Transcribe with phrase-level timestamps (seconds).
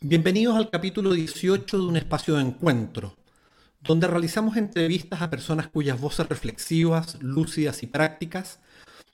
[0.00, 3.16] Bienvenidos al capítulo 18 de un espacio de encuentro,
[3.80, 8.60] donde realizamos entrevistas a personas cuyas voces reflexivas, lúcidas y prácticas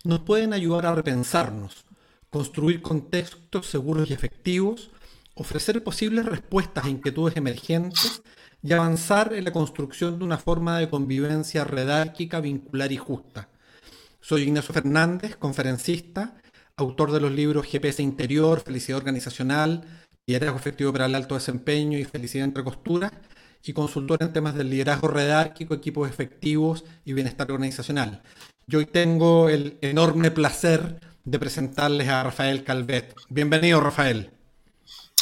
[0.03, 1.85] nos pueden ayudar a repensarnos,
[2.29, 4.91] construir contextos seguros y efectivos,
[5.35, 8.23] ofrecer posibles respuestas a inquietudes emergentes
[8.63, 13.49] y avanzar en la construcción de una forma de convivencia redárquica, vincular y justa.
[14.21, 16.35] Soy Ignacio Fernández, conferencista,
[16.77, 19.85] autor de los libros GPS Interior, Felicidad Organizacional,
[20.27, 23.13] Liderazgo Efectivo para el Alto Desempeño y Felicidad entre Costuras,
[23.67, 28.23] y consultor en temas del liderazgo redárquico, equipos efectivos y bienestar organizacional.
[28.67, 33.15] Yo hoy tengo el enorme placer de presentarles a Rafael Calvet.
[33.31, 34.33] Bienvenido, Rafael.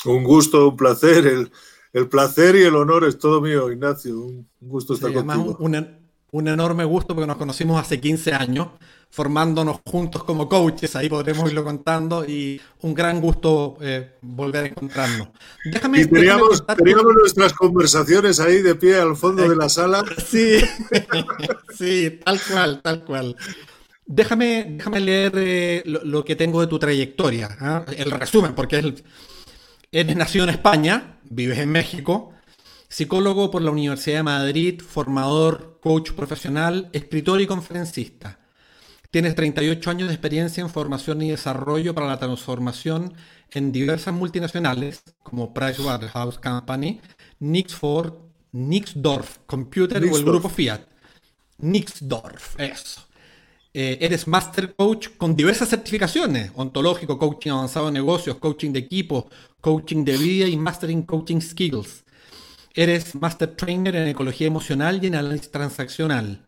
[0.05, 1.51] Un gusto, un placer.
[1.93, 4.19] El, placer y el honor es todo mío, Ignacio.
[4.19, 5.57] Un, gusto estar contigo.
[5.61, 6.02] Un,
[6.33, 8.69] un, enorme gusto porque nos conocimos hace 15 años,
[9.11, 14.69] formándonos juntos como coaches, ahí podremos irlo contando, y un gran gusto eh, volver a
[14.69, 15.29] encontrarnos.
[15.65, 16.65] Déjame, y teníamos,
[17.21, 20.05] nuestras conversaciones ahí de pie al fondo de la sala.
[20.27, 20.61] Sí,
[21.79, 23.37] sí, tal cual, tal cual.
[24.07, 27.85] Déjame, déjame leer eh, lo, que tengo de tu trayectoria, ¿ah?
[27.97, 29.05] el resumen, porque es
[29.93, 32.33] eres nacido en España, vives en México,
[32.93, 38.39] psicólogo por la Universidad de Madrid, formador, coach profesional, escritor y conferencista.
[39.11, 43.15] Tienes 38 años de experiencia en formación y desarrollo para la transformación
[43.51, 47.01] en diversas multinacionales como Pricewaterhouse Company,
[47.41, 48.13] Nixford,
[48.53, 50.83] Nixdorf Computer o el grupo Fiat.
[51.61, 53.01] Nixdorf, eso.
[53.73, 59.31] Eh, eres Master Coach con diversas certificaciones, ontológico, coaching avanzado de negocios, coaching de equipo,
[59.63, 62.05] coaching de vida y Mastering Coaching Skills.
[62.75, 66.47] Eres Master Trainer en Ecología Emocional y en Análisis Transaccional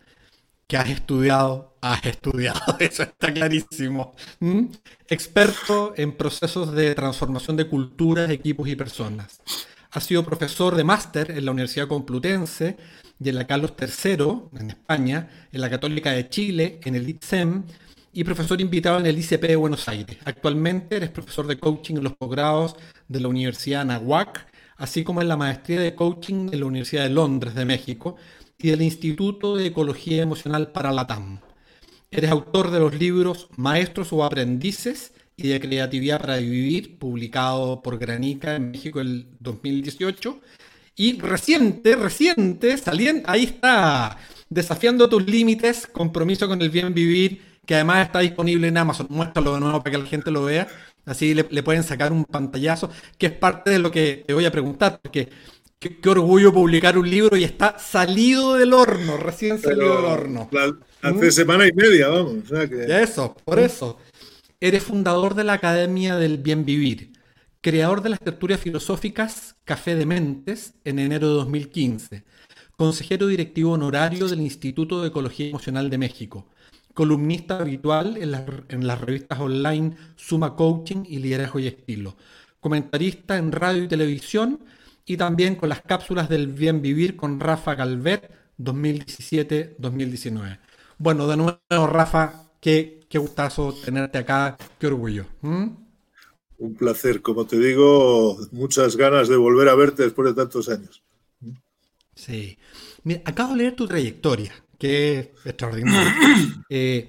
[0.67, 4.15] que has estudiado, has estudiado, eso está clarísimo.
[4.41, 4.67] ¿Mm?
[5.09, 9.41] Experto en procesos de transformación de culturas, equipos y personas.
[9.91, 12.77] Ha sido profesor de máster en la Universidad Complutense
[13.21, 17.65] y en la Carlos III, en España, en la Católica de Chile, en el ITSEM,
[18.13, 20.17] y profesor invitado en el ICP de Buenos Aires.
[20.25, 22.77] Actualmente eres profesor de coaching en los posgrados
[23.09, 24.47] de la Universidad Anahuac,
[24.77, 28.17] así como en la maestría de coaching en la Universidad de Londres de México,
[28.59, 31.41] y del Instituto de Ecología Emocional para la TAM.
[32.11, 37.99] Eres autor de los libros Maestros o Aprendices y de Creatividad para Vivir, publicado por
[37.99, 40.41] Granica en México el 2018.
[40.97, 44.17] Y reciente, reciente, saliendo, ahí está,
[44.49, 49.09] desafiando tus límites, compromiso con el bien vivir, que además está disponible en Amazon.
[49.11, 50.69] Muéstralo de nuevo para que la gente lo vea.
[51.07, 54.45] Así le, le pueden sacar un pantallazo, que es parte de lo que te voy
[54.45, 55.29] a preguntar, porque
[55.79, 60.49] Qué, orgullo publicar un libro y está salido del horno, recién salido del horno.
[61.03, 62.51] hace semana y media, vamos.
[62.89, 63.99] Eso, por eso.
[64.61, 67.13] Eres fundador de la Academia del Bien Vivir,
[67.61, 72.25] creador de las tertulias filosóficas Café de Mentes en enero de 2015,
[72.77, 76.49] consejero directivo honorario del Instituto de Ecología Emocional de México,
[76.95, 78.35] columnista habitual en,
[78.69, 82.17] en las revistas online Suma Coaching y Liderazgo y Estilo,
[82.61, 84.61] comentarista en radio y televisión
[85.05, 90.59] y también con las cápsulas del bien vivir con Rafa Galvet 2017-2019.
[90.99, 95.27] Bueno, de nuevo, Rafa, qué, qué gustazo tenerte acá, qué orgullo.
[95.43, 101.03] Un placer, como te digo, muchas ganas de volver a verte después de tantos años.
[102.15, 102.59] Sí.
[103.03, 106.15] Mira, acabo de leer tu trayectoria, que es extraordinaria.
[106.71, 107.09] Eh,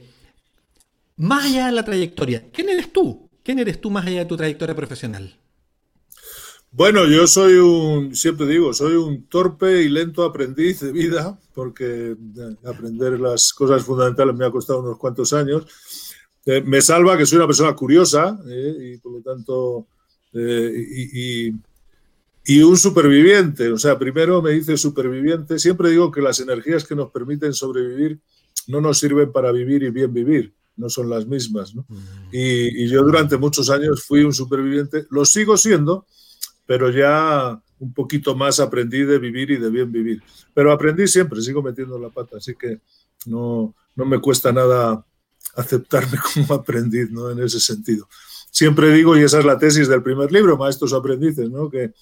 [1.18, 3.30] más allá de la trayectoria, ¿quién eres tú?
[3.42, 5.36] ¿Quién eres tú más allá de tu trayectoria profesional?
[6.72, 12.12] Bueno, yo soy un, siempre digo, soy un torpe y lento aprendiz de vida, porque
[12.12, 15.66] eh, aprender las cosas fundamentales me ha costado unos cuantos años.
[16.46, 19.88] Eh, me salva que soy una persona curiosa eh, y por lo tanto,
[20.34, 21.54] y, y,
[22.48, 23.70] un superviviente.
[23.72, 25.60] O sea, primero me dice superviviente.
[25.60, 28.20] Siempre digo que las energías que nos permiten sobrevivir
[28.68, 31.74] no nos sirven para vivir y bien vivir no son las mismas.
[31.76, 31.86] ¿no?
[31.88, 31.96] Mm.
[32.32, 36.06] Y, y, yo durante muchos años fui un superviviente, lo sigo siendo,
[36.66, 40.22] pero ya un poquito más aprendí de vivir y de bien vivir.
[40.54, 42.80] Pero aprendí siempre, sigo metiendo la pata, así que
[43.26, 45.06] no, no me cuesta nada
[45.56, 47.30] aceptarme como aprendiz ¿no?
[47.30, 48.08] en ese sentido.
[48.52, 51.70] Siempre digo, y esa es la tesis del primer libro, Maestros Aprendices, ¿no?
[51.70, 51.94] que,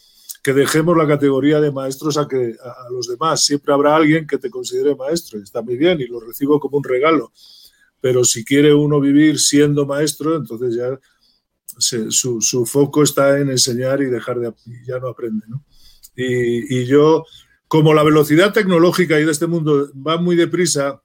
[0.44, 3.46] que dejemos la categoría de maestros a, que, a, los demás.
[3.46, 6.78] Siempre habrá alguien que te considere maestro, y está muy bien, y lo recibo como
[6.78, 7.32] un regalo.
[8.02, 11.00] Pero si quiere uno vivir siendo maestro, entonces ya
[11.78, 14.54] su, foco está en enseñar y dejar de,
[14.86, 15.46] ya no aprende.
[16.14, 17.24] Y, yo,
[17.70, 21.02] como la velocidad tecnológica y de este mundo va muy deprisa,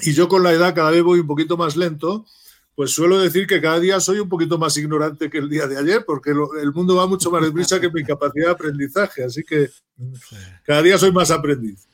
[0.00, 2.26] y yo con la edad cada vez voy un poquito más lento,
[2.74, 5.78] pues suelo decir que cada día soy un poquito más ignorante que el día de
[5.78, 9.70] ayer, porque el mundo va mucho más deprisa que mi capacidad de aprendizaje, así que
[10.64, 11.86] cada día soy más aprendiz.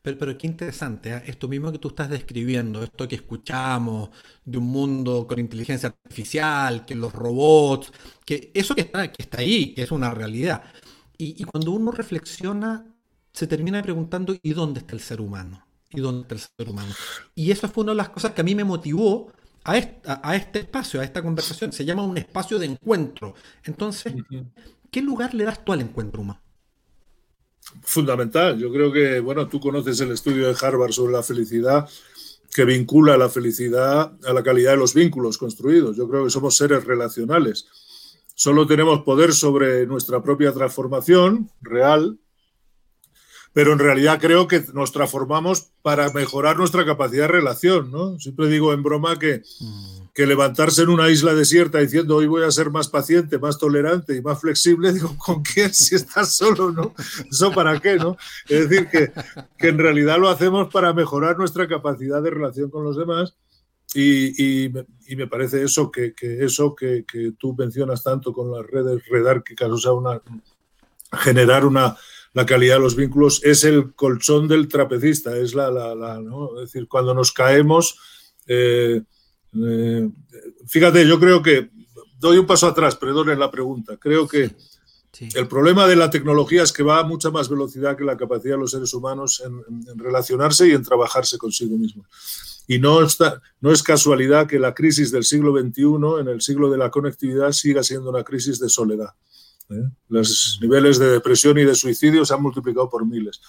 [0.00, 1.22] Pero, pero qué interesante, ¿eh?
[1.26, 4.10] esto mismo que tú estás describiendo, esto que escuchamos
[4.44, 7.92] de un mundo con inteligencia artificial, que los robots,
[8.24, 10.64] que eso que está, que está ahí, que es una realidad.
[11.16, 12.86] Y, y cuando uno reflexiona,
[13.32, 15.67] se termina preguntando, ¿y dónde está el ser humano?
[15.90, 16.94] ¿Y está el ser humano?
[17.34, 19.32] Y eso fue una de las cosas que a mí me motivó
[19.64, 19.72] a,
[20.22, 21.72] a este espacio, a esta conversación.
[21.72, 23.34] Se llama un espacio de encuentro.
[23.64, 24.14] Entonces,
[24.90, 26.40] ¿qué lugar le das tú al encuentro humano?
[27.82, 28.58] Fundamental.
[28.58, 31.88] Yo creo que, bueno, tú conoces el estudio de Harvard sobre la felicidad
[32.54, 35.96] que vincula la felicidad a la calidad de los vínculos construidos.
[35.96, 37.66] Yo creo que somos seres relacionales.
[38.34, 42.18] Solo tenemos poder sobre nuestra propia transformación real,
[43.58, 48.16] pero en realidad creo que nos transformamos para mejorar nuestra capacidad de relación, ¿no?
[48.20, 50.10] Siempre digo en broma que, mm.
[50.14, 54.14] que, levantarse en una isla desierta diciendo hoy voy a ser más paciente, más tolerante
[54.14, 56.94] y más flexible, digo, ¿con quién si estás solo, no?
[57.28, 58.16] ¿Eso para qué, no?
[58.48, 59.10] Es decir, que,
[59.58, 63.34] que en realidad lo hacemos para mejorar nuestra capacidad de relación con los demás
[63.92, 64.72] y, y,
[65.08, 69.02] y me parece eso que, que eso que, que, tú mencionas tanto con las redes
[69.08, 70.22] redárquicas, o sea, una,
[71.10, 71.96] generar una
[72.38, 76.54] la calidad de los vínculos es el colchón del trapecista, es la, la, la ¿no?
[76.60, 77.98] Es decir, cuando nos caemos,
[78.46, 79.02] eh,
[79.60, 80.08] eh,
[80.68, 81.68] fíjate, yo creo que
[82.16, 84.54] doy un paso atrás, perdonen la pregunta, creo que
[85.10, 85.28] sí.
[85.34, 88.54] el problema de la tecnología es que va a mucha más velocidad que la capacidad
[88.54, 92.06] de los seres humanos en, en relacionarse y en trabajarse consigo mismos.
[92.68, 96.70] Y no, está, no es casualidad que la crisis del siglo XXI, en el siglo
[96.70, 99.10] de la conectividad, siga siendo una crisis de soledad.
[99.70, 99.90] ¿Eh?
[100.08, 103.40] Los niveles de depresión y de suicidio se han multiplicado por miles.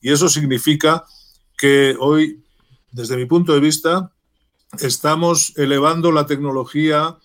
[0.00, 1.04] Y eso significa
[1.56, 2.42] que hoy,
[2.90, 4.12] desde mi punto de vista,
[4.80, 7.18] estamos elevando la tecnología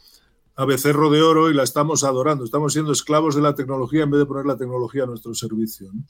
[0.55, 2.43] a becerro de oro y la estamos adorando.
[2.43, 5.89] Estamos siendo esclavos de la tecnología en vez de poner la tecnología a nuestro servicio.
[5.93, 6.03] ¿no?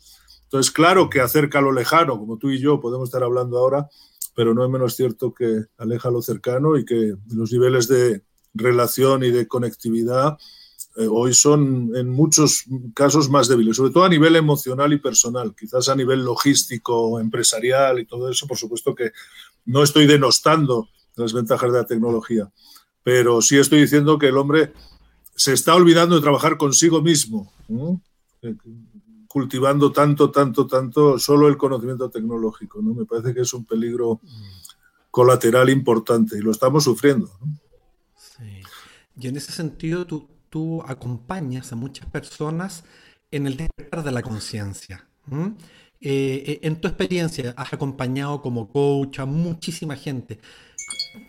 [0.43, 3.87] Entonces, claro que acerca lo lejano, como tú y yo podemos estar hablando ahora,
[4.35, 8.23] pero no es menos cierto que aleja lo cercano y que los niveles de
[8.55, 10.37] relación y de conectividad
[11.07, 15.87] hoy son en muchos casos más débiles, sobre todo a nivel emocional y personal, quizás
[15.89, 19.11] a nivel logístico, empresarial y todo eso, por supuesto que
[19.65, 22.51] no estoy denostando las ventajas de la tecnología,
[23.03, 24.73] pero sí estoy diciendo que el hombre
[25.35, 27.51] se está olvidando de trabajar consigo mismo.
[28.41, 28.55] Eh,
[29.29, 32.81] cultivando tanto, tanto, tanto solo el conocimiento tecnológico.
[32.81, 32.95] ¿no?
[32.95, 34.19] Me parece que es un peligro
[35.11, 37.29] colateral importante y lo estamos sufriendo.
[38.15, 38.63] Sí.
[39.19, 42.83] Y en ese sentido, tú, tú acompañas a muchas personas
[43.31, 45.05] en el despertar de la conciencia.
[46.01, 50.39] Eh, en tu experiencia has acompañado como coach a muchísima gente.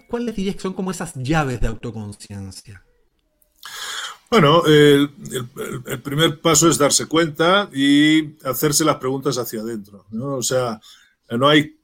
[0.09, 2.85] ¿Cuáles dirías que son como esas llaves de autoconciencia?
[4.31, 5.11] Bueno, el,
[5.87, 10.07] el, primer paso es darse cuenta y hacerse las preguntas hacia adentro.
[10.13, 10.81] O sea,
[11.31, 11.81] no hay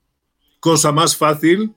[0.60, 1.74] cosa más fácil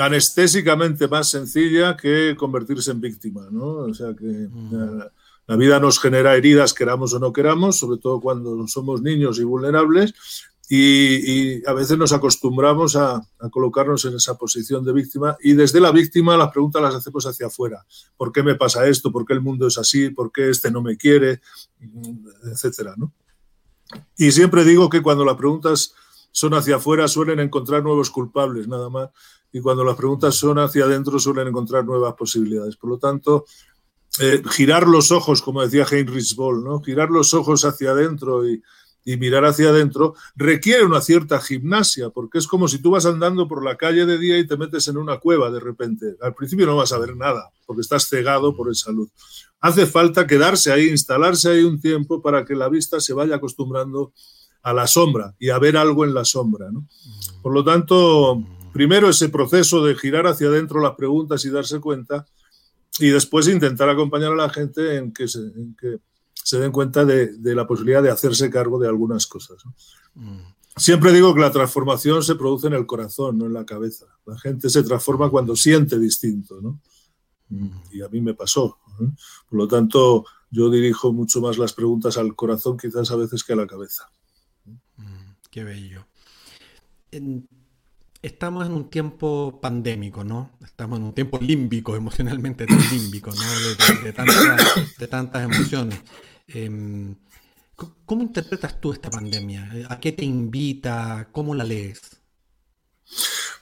[0.00, 3.66] anestésicamente más sencilla que convertirse en víctima, ¿no?
[3.66, 4.72] O sea que mm.
[4.72, 5.12] la,
[5.46, 9.44] la, vida nos genera heridas, queramos o no queramos, sobre todo cuando somos niños y
[9.44, 10.14] vulnerables,
[10.68, 15.54] y, y a veces nos acostumbramos a, a, colocarnos en esa posición de víctima y
[15.54, 17.84] desde la víctima las preguntas las hacemos hacia afuera.
[18.16, 19.10] ¿Por qué me pasa esto?
[19.10, 20.10] ¿Por qué el mundo es así?
[20.10, 21.40] ¿Por qué este no me quiere?
[22.44, 23.12] Etcétera, ¿no?
[24.16, 25.92] Y siempre digo que cuando las preguntas
[26.30, 29.08] son hacia afuera suelen encontrar nuevos culpables, nada más
[29.52, 32.76] y cuando las preguntas son hacia adentro suelen encontrar nuevas posibilidades.
[32.76, 33.44] Por lo tanto,
[34.18, 36.80] eh, girar los ojos, como decía Heinrich Boll, ¿no?
[36.80, 38.62] girar los ojos hacia adentro y,
[39.04, 43.48] y, mirar hacia adentro requiere una cierta gimnasia, porque es como si tú vas andando
[43.48, 46.16] por la calle de día y te metes en una cueva de repente.
[46.20, 49.10] Al principio no vas a ver nada, porque estás cegado por esa luz.
[49.60, 54.12] Hace falta quedarse ahí, instalarse ahí un tiempo para que la vista se vaya acostumbrando
[54.62, 56.70] a la sombra y a ver algo en la sombra.
[56.70, 56.86] ¿no?
[57.42, 58.42] Por lo tanto,
[58.72, 62.26] primero ese proceso de girar hacia adentro las preguntas y darse cuenta,
[62.98, 65.98] y después intentar acompañar a la gente en que se, en que
[66.32, 69.64] se den cuenta de, de, la posibilidad de hacerse cargo de algunas cosas.
[69.64, 69.74] ¿no?
[70.14, 70.54] Mm.
[70.76, 74.06] Siempre digo que la transformación se produce en el corazón, no en la cabeza.
[74.24, 76.80] La gente se transforma cuando siente distinto, ¿no?
[77.48, 77.70] Mm.
[77.92, 78.78] Y a mí me pasó.
[79.48, 83.52] Por lo tanto, yo dirijo mucho más las preguntas al corazón quizás a veces que
[83.52, 84.10] a la cabeza.
[84.96, 86.06] Mm, qué bello.
[87.10, 87.48] En
[88.22, 90.50] estamos en un tiempo pandémico, ¿no?
[90.64, 93.36] Estamos en un tiempo límbico, emocionalmente límbico, ¿no?
[93.36, 94.56] De, de, de, tanta,
[94.98, 95.98] de tantas emociones.
[96.48, 97.14] Eh,
[98.04, 99.86] ¿Cómo interpretas tú esta pandemia?
[99.88, 101.28] ¿A qué te invita?
[101.32, 102.00] ¿Cómo la lees?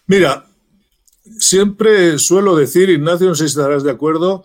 [0.07, 0.47] Mira,
[1.38, 4.45] siempre suelo decir, Ignacio, no sé si estarás de acuerdo,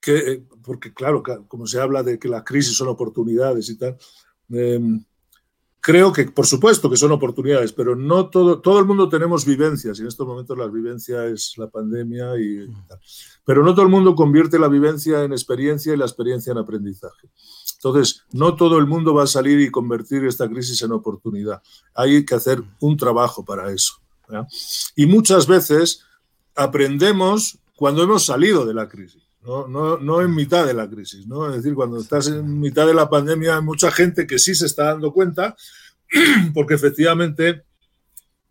[0.00, 3.98] que, eh, porque claro, como se habla de que las crisis son oportunidades y tal,
[4.50, 5.04] em,
[5.82, 9.98] creo que, por supuesto, que son oportunidades, pero no todo, todo el mundo tenemos vivencias,
[9.98, 13.00] y en estos momentos la vivencia es la pandemia, y, tal.
[13.44, 17.28] pero no todo el mundo convierte la vivencia en experiencia y la experiencia en aprendizaje.
[17.74, 21.60] Entonces, no todo el mundo va a salir y convertir esta crisis en oportunidad.
[21.94, 23.94] Hay que hacer un trabajo para eso.
[24.94, 26.04] Y muchas veces
[26.54, 29.21] aprendemos cuando hemos salido de la crisis.
[29.44, 31.48] No, no, no, en mitad de la crisis, ¿no?
[31.48, 34.66] Es decir, cuando estás en mitad de la pandemia hay mucha gente que sí se
[34.66, 35.56] está dando cuenta,
[36.54, 37.64] porque efectivamente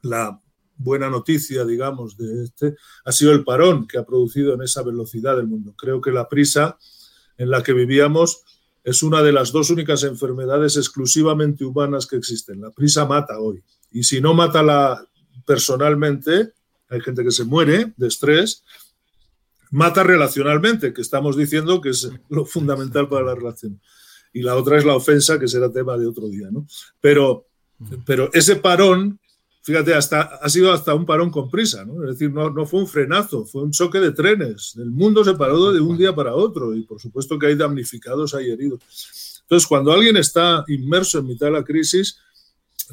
[0.01, 0.41] la
[0.75, 5.37] buena noticia, digamos, de este ha sido el parón que ha producido en esa velocidad
[5.37, 5.73] del mundo.
[5.77, 6.77] Creo que la prisa
[7.37, 8.43] en la que vivíamos
[8.83, 12.61] es una de las dos únicas enfermedades exclusivamente humanas que existen.
[12.61, 13.63] La prisa mata hoy.
[13.91, 15.05] Y si no mata la
[15.45, 16.53] personalmente,
[16.89, 18.63] hay gente que se muere de estrés,
[19.71, 23.81] mata relacionalmente, que estamos diciendo que es lo fundamental para la relación.
[24.33, 26.67] Y la otra es la ofensa, que será tema de otro día, ¿no?
[26.99, 27.47] Pero,
[28.05, 29.19] pero ese parón,
[29.63, 32.03] fíjate, hasta, ha sido hasta un parón con prisa, ¿no?
[32.03, 34.75] Es decir, no, no fue un frenazo, fue un choque de trenes.
[34.77, 38.33] El mundo se paró de un día para otro y por supuesto que hay damnificados,
[38.33, 39.41] hay heridos.
[39.41, 42.17] Entonces, cuando alguien está inmerso en mitad de la crisis,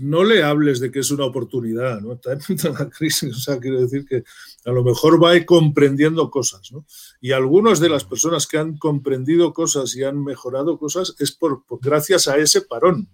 [0.01, 2.15] no le hables de que es una oportunidad, ¿no?
[2.15, 4.25] Está en la crisis, o sea, quiero decir que
[4.65, 6.85] a lo mejor va comprendiendo cosas, ¿no?
[7.21, 11.65] Y algunas de las personas que han comprendido cosas y han mejorado cosas es por,
[11.81, 13.09] gracias a ese parón.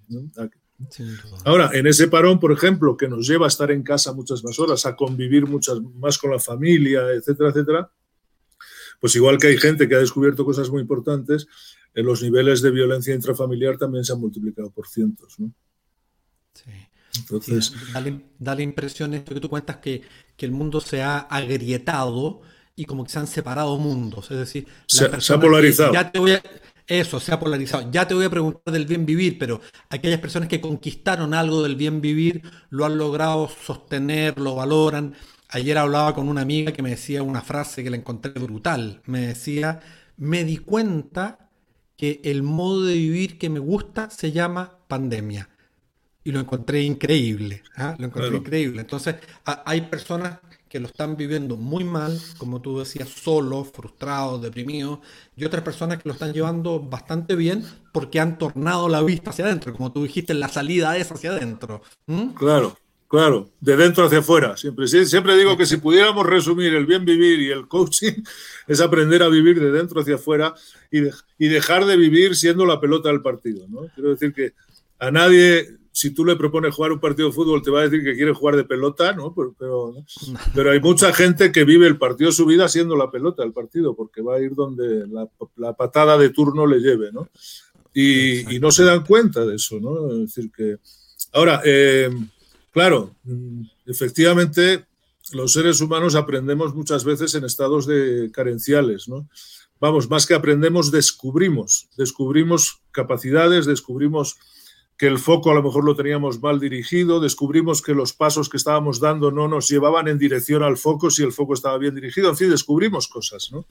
[1.45, 4.59] Ahora, en ese parón, por ejemplo, que nos lleva a estar en casa muchas más
[4.59, 7.91] horas, a convivir muchas más con la familia, etcétera, etcétera,
[9.01, 11.47] pues igual que hay gente que ha descubierto cosas muy importantes,
[11.95, 15.53] en los niveles de violencia intrafamiliar también se han multiplicado por cientos, ¿no?
[17.19, 17.73] Entonces,
[18.39, 20.03] da, la impresión esto que tú cuentas que,
[20.39, 22.43] el mundo se ha agrietado
[22.77, 24.31] y como que se han separado mundos.
[24.31, 25.93] Es decir, se, ha polarizado.
[26.87, 27.91] eso, se ha polarizado.
[27.91, 31.77] Ya te voy a preguntar del bien vivir, pero aquellas personas que conquistaron algo del
[31.77, 35.15] bien vivir lo han logrado sostener, lo valoran.
[35.49, 39.01] Ayer hablaba con una amiga que me decía una frase que la encontré brutal.
[39.07, 39.81] Me decía,
[40.19, 41.49] me di cuenta
[41.97, 45.49] que el modo de vivir que me gusta se llama pandemia
[46.25, 47.63] y lo encontré increíble.
[47.77, 47.95] ¿ah?
[47.99, 48.81] Lo encontré increíble.
[48.81, 50.39] Entonces, hay personas
[50.69, 54.99] que lo están viviendo muy mal, como tú decías, solos, frustrados, deprimidos,
[55.37, 59.45] y otras personas que lo están llevando bastante bien porque han tornado la vista hacia
[59.45, 61.83] adentro, como tú dijiste, la salida es hacia adentro.
[62.37, 62.77] Claro,
[63.07, 64.57] claro, de dentro hacia afuera.
[64.57, 68.25] Siempre, siempre digo que si pudiéramos resumir el bien vivir y el coaching,
[68.67, 70.55] es aprender a vivir de dentro hacia afuera
[70.91, 71.03] y,
[71.39, 73.69] y dejar de vivir siendo la pelota del partido.
[73.69, 73.83] ¿no?
[73.95, 74.55] Quiero decir que
[74.99, 78.03] a nadie si tú le propones jugar un partido de fútbol, te va a decir
[78.03, 79.33] que quiere jugar de pelota, ¿no?
[79.33, 79.95] Pero,
[80.53, 83.53] pero, hay mucha gente que vive el partido de su vida siendo la pelota del
[83.53, 87.29] partido, porque va a ir donde la, patada de turno le lleve, ¿no?
[87.95, 90.11] Y, no se dan cuenta de eso, ¿no?
[90.11, 90.79] Es decir, que.
[91.33, 92.11] Ahora, eh,
[92.73, 94.87] claro, mm, efectivamente,
[95.33, 99.29] los seres humanos aprendemos muchas veces en estados de carenciales, ¿no?
[99.79, 104.39] Vamos, más que aprendemos, descubrimos, descubrimos capacidades, descubrimos
[104.97, 108.57] que el foco a lo mejor lo teníamos mal dirigido, descubrimos que los pasos que
[108.57, 112.31] estábamos dando no nos llevaban en dirección al foco si el foco estaba bien dirigido,
[112.31, 113.67] en fin, descubrimos cosas, ¿no?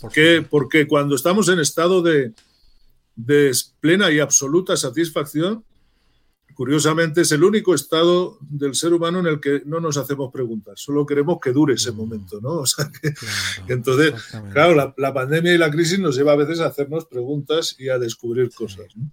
[0.00, 2.32] Porque, porque cuando estamos en estado de,
[3.14, 5.64] de plena y absoluta satisfacción,
[6.54, 10.80] curiosamente es el único estado del ser humano en el que no nos hacemos preguntas,
[10.80, 11.96] solo queremos que dure ese mm.
[11.96, 12.50] momento, ¿no?
[12.64, 13.14] O sea que,
[13.72, 14.12] entonces,
[14.52, 17.90] claro, la, la, pandemia y la crisis nos lleva a veces a hacernos preguntas y
[17.90, 19.08] a descubrir cosas, ¿no?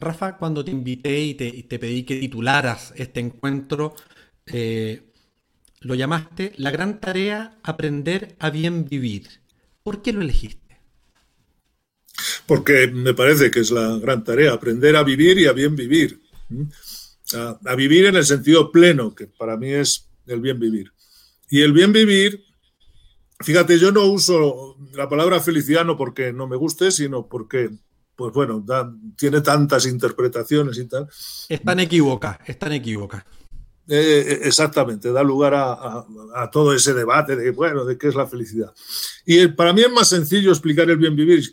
[0.00, 3.94] Rafa, cuando te invité y te, pedí que titularas este encuentro,
[4.46, 5.02] eh,
[5.80, 9.28] lo llamaste La gran tarea, aprender a bien vivir.
[9.82, 10.80] ¿Por qué lo elegiste?
[12.46, 16.20] Porque me parece que es la gran tarea, aprender a vivir y a bien vivir.
[17.34, 20.92] A, vivir en el sentido pleno, que para mí es el bien vivir.
[21.50, 22.44] Y el bien vivir,
[23.40, 27.70] fíjate, yo no uso la palabra felicidad no porque no me guste, sino porque
[28.18, 28.66] pues bueno,
[29.16, 31.08] tiene tantas interpretaciones y tal.
[31.48, 33.22] Están equivocas, están equivocas.
[33.86, 38.26] Eh, eh, exactamente, da lugar a, todo ese debate de, bueno, de qué es la
[38.26, 38.74] felicidad.
[39.24, 41.44] Y para mí es más sencillo explicar el bien vivir.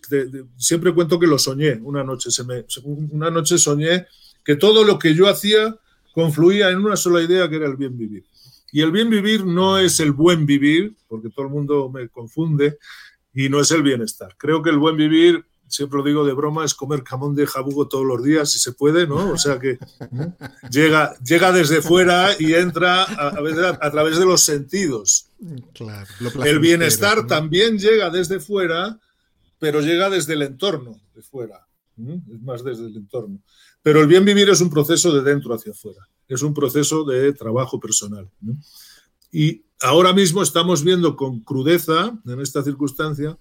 [0.58, 1.74] siempre cuento que lo soñé.
[1.84, 4.08] Una noche, se me, una noche soñé
[4.44, 5.78] que todo lo que yo hacía
[6.16, 8.26] confluía en una sola idea que era el bien vivir.
[8.72, 12.80] Y el bien vivir no es el buen vivir, porque todo el mundo me confunde,
[13.36, 14.36] y no es el bienestar.
[14.36, 17.88] Creo que el buen vivir siempre lo digo de broma, es comer camón de jabugo
[17.88, 19.32] todos los días, si se puede, ¿no?
[19.32, 19.78] O sea que
[20.70, 23.28] llega, llega desde fuera y entra a,
[23.82, 25.28] a, través de los sentidos.
[25.74, 26.08] Claro,
[26.44, 29.00] el bienestar también llega desde fuera,
[29.60, 31.66] pero llega desde el entorno de fuera.
[31.98, 33.40] Es más desde el entorno.
[33.82, 37.34] Pero el bien vivir es un proceso de dentro hacia afuera, es un proceso de
[37.34, 38.30] trabajo personal.
[39.32, 43.38] Y ahora mismo estamos viendo con crudeza, en esta circunstancia,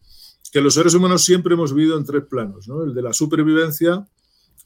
[0.55, 2.85] que los seres humanos siempre hemos vivido en tres planos, ¿no?
[2.85, 4.07] el de la supervivencia,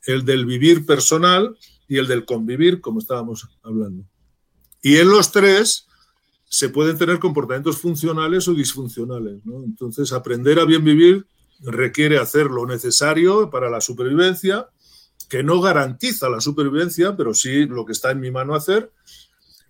[0.05, 1.57] el del vivir personal
[1.89, 4.05] y el del convivir, como estábamos hablando.
[4.83, 5.87] Y en los tres
[6.45, 9.41] se pueden tener comportamientos funcionales o disfuncionales.
[9.65, 11.27] Entonces, aprender a bien vivir
[11.61, 14.69] requiere hacer lo necesario para la supervivencia,
[15.31, 18.93] que no garantiza la supervivencia, pero sí lo que está en mi mano hacer,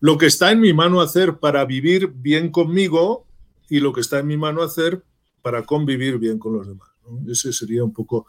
[0.01, 3.25] lo que está en mi mano hacer para vivir bien conmigo
[3.71, 5.05] y lo que está en mi mano hacer
[5.49, 6.91] para convivir bien con los demás.
[7.27, 8.27] Ese sería un poco...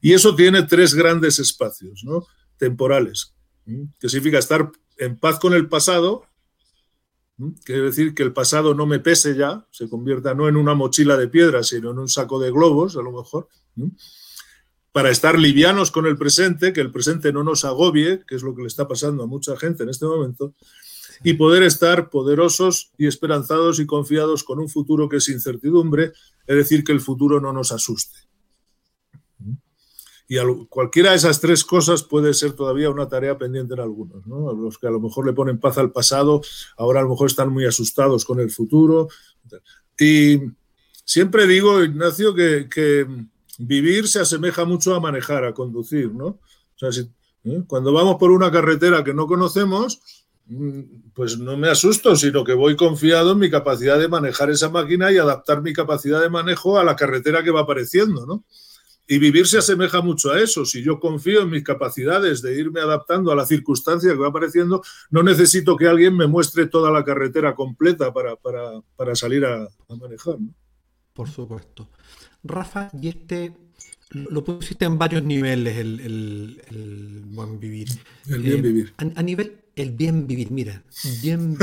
[0.00, 2.26] Y eso tiene tres grandes espacios ¿no?
[2.56, 6.24] temporales, que significa estar en paz con el pasado,
[7.64, 11.16] quiere decir que el pasado no me pese ya, se convierta no en una mochila
[11.16, 13.46] de piedra, sino en un saco de globos, a lo mejor,
[14.90, 18.56] para estar livianos con el presente, que el presente no nos agobie, que es lo
[18.56, 20.56] que le está pasando a mucha gente en este momento,
[21.22, 26.12] y poder estar poderosos y esperanzados y confiados con un futuro que es incertidumbre,
[26.46, 28.30] es decir, que el futuro no nos asuste.
[30.32, 30.36] Y
[30.68, 34.24] cualquiera de esas tres cosas puede ser todavía una tarea pendiente en algunos.
[34.28, 34.52] ¿no?
[34.52, 36.40] Los que a lo mejor le ponen paz al pasado,
[36.76, 39.08] ahora a lo mejor están muy asustados con el futuro.
[39.98, 40.38] Y
[41.04, 43.08] siempre digo, Ignacio, que,
[43.58, 46.14] vivir se asemeja mucho a manejar, a conducir.
[46.14, 46.38] ¿no?
[46.80, 47.62] ¿eh?
[47.66, 50.00] Cuando vamos por una carretera que no conocemos,
[51.14, 55.12] pues no me asusto, sino que voy confiado en mi capacidad de manejar esa máquina
[55.12, 58.44] y adaptar mi capacidad de manejo a la carretera que va apareciendo, ¿no?
[59.06, 60.64] Y vivir se asemeja mucho a eso.
[60.64, 64.82] Si yo confío en mis capacidades de irme adaptando a la circunstancia que va apareciendo,
[65.10, 70.38] no necesito que alguien me muestre toda la carretera completa para, salir a, manejar.
[70.38, 70.54] ¿no?
[71.12, 71.90] Por supuesto.
[72.44, 73.52] Rafa, y este
[74.10, 77.88] lo pusiste en varios niveles, el, buen vivir.
[78.28, 78.94] El bien eh, vivir.
[78.96, 80.82] a, nivel el bien vivir, mira,
[81.22, 81.56] bien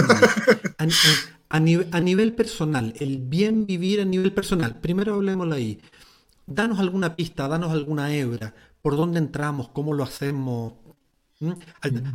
[1.50, 1.60] A,
[2.00, 4.80] nivel personal, el bien vivir a nivel personal.
[4.80, 5.80] Primero hablemoslo ahí.
[6.46, 8.54] Danos alguna pista, danos alguna hebra.
[8.82, 9.70] ¿Por dónde entramos?
[9.70, 10.74] ¿Cómo lo hacemos?
[11.40, 11.52] ¿Mm?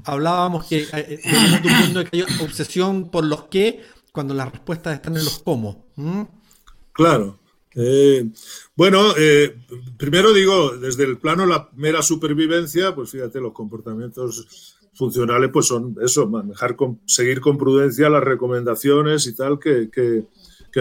[0.04, 5.24] Hablábamos que, eh, eh, que hay obsesión por los qué cuando las respuestas están en
[5.24, 5.86] los cómo.
[5.96, 6.22] ¿Mm?
[6.92, 7.38] Claro.
[7.74, 8.30] Eh,
[8.76, 9.14] bueno,
[9.96, 15.96] primero digo, desde el plano la mera supervivencia, pues fíjate, los comportamientos funcionales pues son
[16.02, 20.24] eso, manejar con, seguir con prudencia las recomendaciones y tal que, que,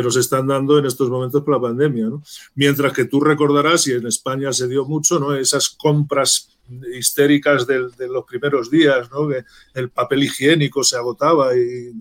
[0.01, 2.05] nos están dando en estos momentos por la pandemia.
[2.05, 2.23] ¿no?
[2.55, 5.35] Mientras que tú recordarás, y en España se dio mucho, ¿no?
[5.35, 6.57] esas compras
[6.93, 9.27] histéricas de, los primeros días, ¿no?
[9.27, 9.43] que
[9.73, 11.91] el papel higiénico se agotaba y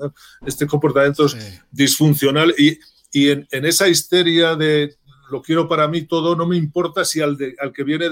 [0.47, 1.27] este comportamiento
[1.73, 2.55] disfuncional.
[2.57, 2.79] Y,
[3.13, 4.97] y en, en, esa histeria de,
[5.31, 8.09] lo quiero para mí todo, no me importa si al, al que viene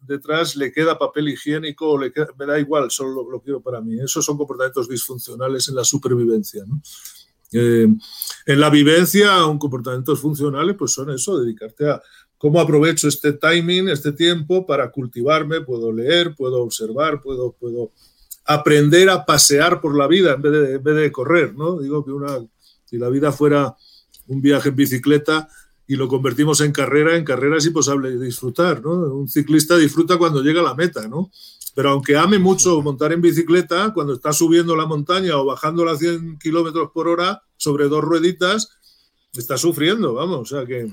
[0.00, 3.98] detrás le queda papel higiénico o le me da igual, solo lo, quiero para mí.
[4.00, 6.64] Esos son comportamientos disfuncionales en la supervivencia.
[7.52, 7.88] Eh,
[8.46, 12.00] en la vivencia, un comportamientos funcionales, pues son eso, dedicarte a
[12.38, 17.92] cómo aprovecho este timing, este tiempo para cultivarme, puedo leer, puedo observar, puedo, puedo
[18.44, 21.80] aprender a pasear por la vida en vez de, en vez de correr, ¿no?
[21.80, 22.38] Digo que una,
[22.84, 23.76] si la vida fuera
[24.28, 25.48] un viaje en bicicleta,
[25.90, 28.92] y lo convertimos en carrera, en carrera es imposible disfrutar, ¿no?
[29.12, 31.32] Un ciclista disfruta cuando llega a la meta, ¿no?
[31.74, 35.98] Pero aunque ame mucho montar en bicicleta, cuando está subiendo la montaña o bajando a
[35.98, 38.68] 100 kilómetros por hora sobre dos rueditas,
[39.32, 40.88] está sufriendo, vamos, o sea que,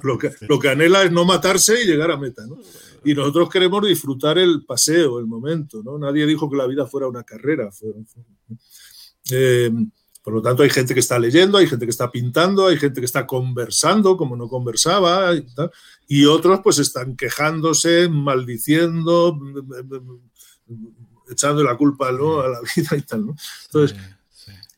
[0.00, 2.56] lo que lo que anhela es no matarse y llegar a meta, ¿no?
[3.04, 5.98] Y nosotros queremos disfrutar el paseo, el momento, ¿no?
[5.98, 7.68] Nadie dijo que la vida fuera una carrera.
[9.30, 9.70] Eh,
[10.26, 13.00] por lo tanto, hay gente que está leyendo, hay gente que está pintando, hay gente
[13.00, 15.30] que está conversando como no conversaba,
[16.08, 19.38] y, otros pues están quejándose, maldiciendo,
[21.30, 23.26] echando la culpa a la vida y tal.
[23.26, 23.36] ¿no?
[23.66, 23.96] Entonces,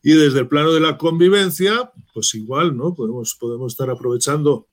[0.03, 2.93] y desde el plano de la convivencia, pues igual, ¿no?
[2.93, 4.67] Podemos, podemos estar aprovechando.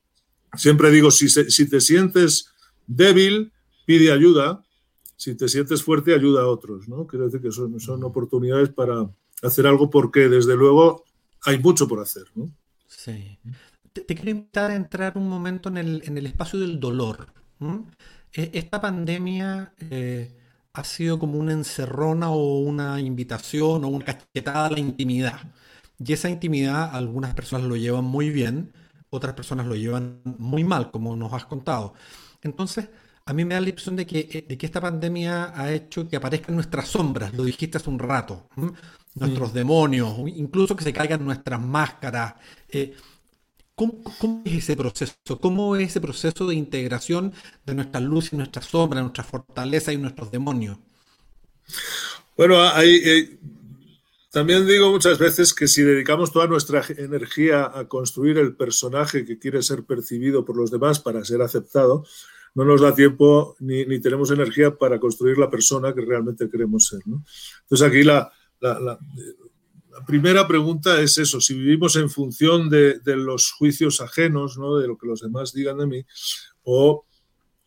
[0.58, 2.50] Siempre digo, si, si te sientes
[2.86, 3.50] débil,
[3.86, 4.62] pide ayuda.
[5.16, 7.06] Si te sientes fuerte, ayuda a otros, ¿no?
[7.06, 9.08] Quiero decir que son, son oportunidades para,
[9.42, 11.05] hacer algo porque desde luego
[11.44, 12.25] hay mucho por hacer.
[12.87, 13.38] Sí.
[13.92, 17.29] Te, quiero invitar a entrar un momento en el, en el espacio del dolor.
[18.33, 20.37] E, esta pandemia eh,
[20.72, 25.40] ha sido como una encerrona o una invitación o una cachetada a la intimidad.
[25.99, 28.72] Y esa intimidad algunas personas lo llevan muy bien,
[29.09, 31.94] otras personas lo llevan muy mal, como nos has contado.
[32.42, 32.90] Entonces,
[33.25, 36.16] a mí me da la impresión de que, de que esta pandemia ha hecho que
[36.16, 38.49] aparezcan nuestras sombras, lo dijiste hace un rato,
[39.16, 42.35] nuestros demonios, incluso que se caigan nuestras máscaras.
[42.68, 42.94] Eh,
[43.74, 45.14] ¿Cómo, es ese proceso?
[45.40, 47.33] ¿Cómo es ese proceso de integración
[47.66, 50.79] de nuestra luz y nuestra sombra, nuestra fortaleza y nuestros demonios?
[52.37, 53.38] Bueno, hay,
[54.31, 59.38] también digo muchas veces que si dedicamos toda nuestra energía a construir el personaje que
[59.38, 62.05] quiere ser percibido por los demás para ser aceptado,
[62.55, 67.00] no nos da tiempo ni, tenemos energía para construir la persona que realmente queremos ser.
[67.05, 68.98] Entonces aquí la, la
[70.04, 74.76] primera pregunta es eso, si vivimos en función de, los juicios ajenos, ¿no?
[74.76, 76.06] de lo que los demás digan de mí,
[76.64, 77.04] o,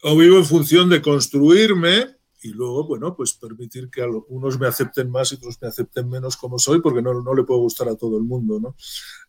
[0.03, 5.31] vivo en función de construirme y luego, bueno, pues permitir que unos me acepten más
[5.31, 8.17] y otros me acepten menos como soy, porque no, no le puedo gustar a todo
[8.17, 8.59] el mundo.
[8.61, 8.75] ¿no?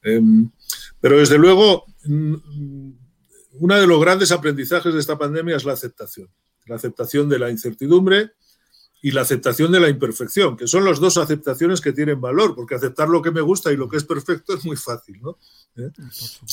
[0.02, 0.48] Em,
[1.00, 6.28] pero desde luego, uno de los grandes aprendizajes de esta pandemia es la aceptación,
[6.66, 8.32] la aceptación de la incertidumbre,
[9.02, 12.74] y la aceptación de la imperfección, que son las dos aceptaciones que tienen valor, porque
[12.74, 15.38] aceptar lo que me gusta y lo que es perfecto es muy fácil, ¿no?
[15.76, 15.90] ¿Eh?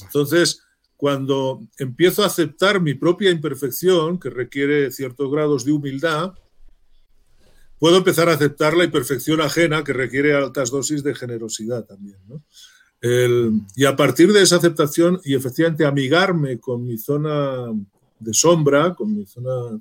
[0.03, 0.61] Entonces,
[0.95, 6.33] cuando empiezo a aceptar mi propia imperfección, que requiere ciertos grados de humildad,
[7.79, 12.43] puedo empezar a aceptar la imperfección ajena, que requiere altas dosis de generosidad también, ¿no?
[13.75, 17.71] y a partir de esa aceptación y efectivamente amigarme con mi zona
[18.19, 19.79] de sombra, con mi zona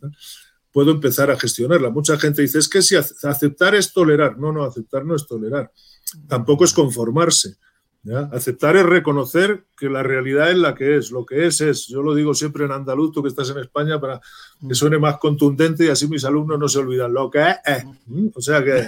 [0.77, 1.89] puedo empezar a gestionarla.
[1.89, 4.37] Mucha gente dice, es que si aceptar es tolerar.
[4.37, 5.73] No, no, aceptar no es tolerar.
[6.29, 7.57] Tampoco es conformarse.
[8.31, 11.87] Aceptar es reconocer que la realidad es la que es, lo que es es.
[11.87, 14.21] Yo lo digo siempre en andaluz, tú que estás en España, para
[14.69, 17.15] que suene más contundente y así mis alumnos no se olvidan.
[17.15, 17.85] Lo que es, es.
[18.35, 18.87] O sea que es.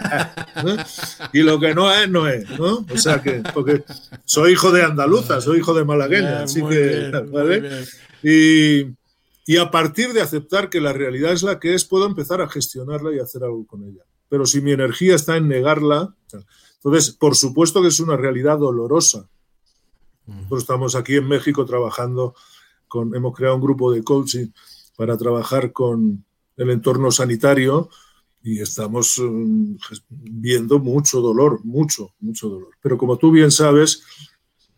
[1.33, 2.51] Y lo que no es, no es.
[2.59, 2.85] ¿no?
[2.93, 3.83] O sea que, porque
[4.27, 7.87] soy hijo de andaluza, soy hijo de malagueña, así que, ¿vale?
[8.23, 8.95] Y,
[9.49, 12.51] y a partir de aceptar que la realidad es la que es, puedo empezar a
[12.51, 14.03] gestionarla y hacer algo con ella.
[14.29, 16.15] Pero si mi energía está en negarla,
[16.75, 19.27] entonces, por supuesto que es una realidad dolorosa.
[20.27, 22.35] Nosotros estamos aquí en México trabajando
[22.89, 24.49] con, hemos creado un grupo de coaching
[24.99, 26.27] para trabajar con
[26.59, 27.89] el entorno sanitario
[28.43, 29.77] y estamos mm,
[30.11, 32.73] viendo mucho dolor, mucho, mucho dolor.
[32.83, 34.03] Pero como tú bien sabes,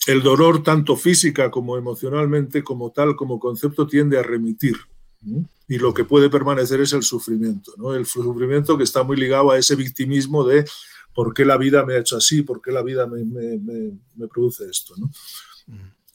[0.07, 4.77] el dolor, tanto física como emocionalmente, como tal, como concepto, tiende a remitir.
[5.69, 7.95] Y lo que puede permanecer es el sufrimiento, ¿no?
[7.95, 10.65] El sufrimiento que está muy ligado a ese victimismo de
[11.15, 14.95] por qué la vida me ha hecho así, por qué la vida me, produce esto,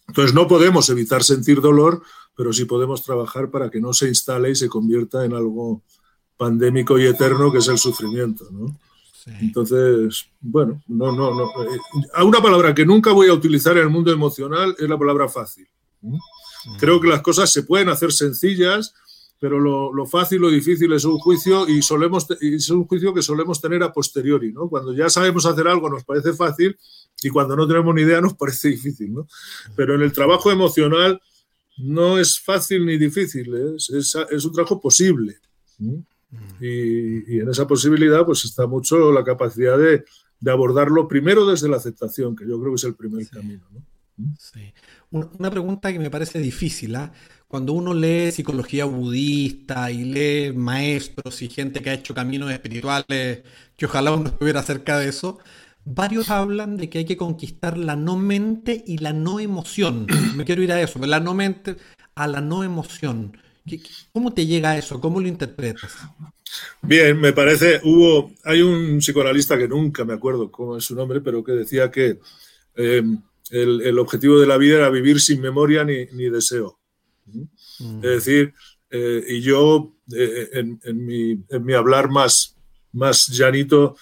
[0.08, 2.02] Entonces no podemos evitar sentir dolor,
[2.36, 5.84] pero sí podemos trabajar para que no se instale y se convierta en algo
[6.38, 8.78] pandémico y eterno que es el sufrimiento, ¿no?
[9.26, 11.64] Entonces, bueno, no, no, no.
[11.64, 11.80] Eh,
[12.24, 15.68] una palabra que nunca voy a utilizar en el mundo emocional es la palabra fácil.
[16.80, 18.94] Creo que las cosas se pueden hacer sencillas,
[19.40, 23.62] pero lo, fácil, lo difícil es un juicio y solemos es un juicio que solemos
[23.62, 24.70] tener a posteriori, ¿no?
[24.70, 26.78] Cuando ya sabemos hacer algo nos parece fácil
[27.22, 29.28] y cuando no tenemos ni idea nos parece difícil, ¿no?
[29.76, 31.22] Pero en el trabajo emocional
[31.78, 35.40] no es fácil ni difícil, es, es, un trabajo posible.
[36.60, 40.04] Y, en esa posibilidad pues está mucho la capacidad de,
[40.48, 43.64] abordarlo primero desde la aceptación, que yo creo que es el primer camino.
[44.18, 44.34] ¿Mm?
[45.40, 46.96] Una pregunta que me parece difícil.
[46.96, 47.12] ¿ah?
[47.48, 53.44] Cuando uno lee psicología budista y lee maestros y gente que ha hecho caminos espirituales,
[53.78, 55.40] que ojalá uno estuviera cerca de eso,
[55.86, 60.08] varios hablan de que hay que conquistar la no mente y la no emoción.
[60.36, 61.78] Me quiero ir a eso, de la no mente
[62.16, 63.38] a la no emoción.
[64.12, 65.00] ¿Cómo te llega eso?
[65.00, 65.92] ¿Cómo lo interpretas?
[66.82, 71.22] Bien, me parece, hubo, hay un psicoanalista que nunca me acuerdo cómo es su nombre,
[71.22, 72.20] pero que decía que
[72.76, 76.80] em, el, objetivo de la vida era vivir sin memoria ni, deseo.
[77.26, 77.98] Mm.
[77.98, 78.54] Es decir,
[78.92, 82.56] eh, y yo eh, en, mi, hablar más,
[82.92, 83.98] más llanito,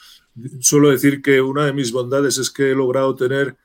[0.60, 3.56] suelo decir que una de mis bondades es que he logrado tener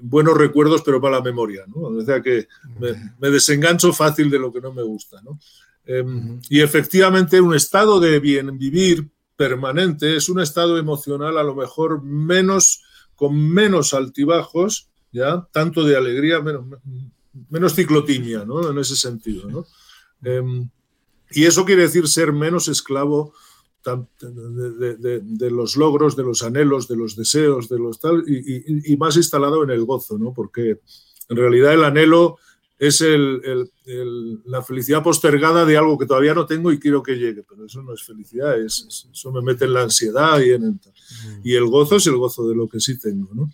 [0.00, 1.64] buenos recuerdos, pero para la memoria.
[1.66, 1.80] ¿no?
[1.82, 5.20] O sea que me, desengancho fácil de lo que no me gusta.
[5.22, 5.38] ¿no?
[5.84, 11.54] Em, y efectivamente un estado de bien vivir permanente es un estado emocional a lo
[11.54, 12.82] mejor menos,
[13.14, 15.46] con menos altibajos, ¿ya?
[15.52, 16.64] tanto de alegría, menos,
[17.50, 18.70] menos ciclotimia, ¿no?
[18.70, 19.48] en ese sentido.
[19.48, 19.66] ¿no?
[20.22, 20.68] Em,
[21.30, 23.34] y eso quiere decir ser menos esclavo
[24.20, 29.62] de, los logros, de los anhelos, de los deseos, de los tal, y, más instalado
[29.64, 30.32] en el gozo, ¿no?
[30.32, 30.80] Porque
[31.28, 32.38] en realidad el anhelo
[32.78, 33.02] es
[34.44, 37.82] la felicidad postergada de algo que todavía no tengo y quiero que llegue, pero eso
[37.82, 40.80] no es felicidad, es, eso me mete en la ansiedad y en el,
[41.42, 43.50] y el gozo es el gozo de lo que sí tengo, ¿no?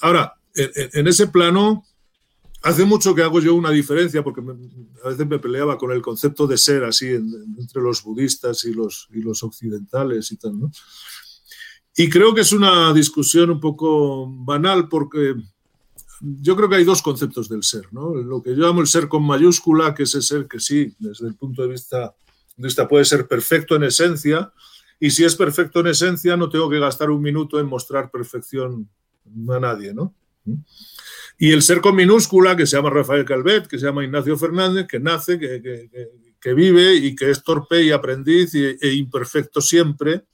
[0.00, 1.84] Ahora, en, ese plano,
[2.62, 4.42] hace mucho que hago yo una diferencia, porque
[5.04, 9.08] a veces me peleaba con el concepto de ser así entre los budistas y los,
[9.12, 10.70] y los occidentales y tal, ¿no?
[11.96, 15.34] Y creo que es una discusión un poco banal porque
[16.20, 18.14] yo creo que hay dos conceptos del ser, ¿no?
[18.14, 21.26] Lo que yo llamo el ser con mayúscula, que es el ser que sí, desde
[21.26, 22.14] el punto de vista,
[22.56, 24.52] de vista puede ser perfecto en esencia,
[24.98, 28.88] y si es perfecto en esencia, no tengo que gastar un minuto en mostrar perfección
[29.48, 30.14] a nadie, ¿no?
[31.42, 34.86] Y el ser con minúscula, que se llama Rafael Calvet, que se llama Ignacio Fernández,
[34.86, 35.88] que nace, que,
[36.38, 40.26] que, vive y que es torpe y aprendiz e imperfecto siempre,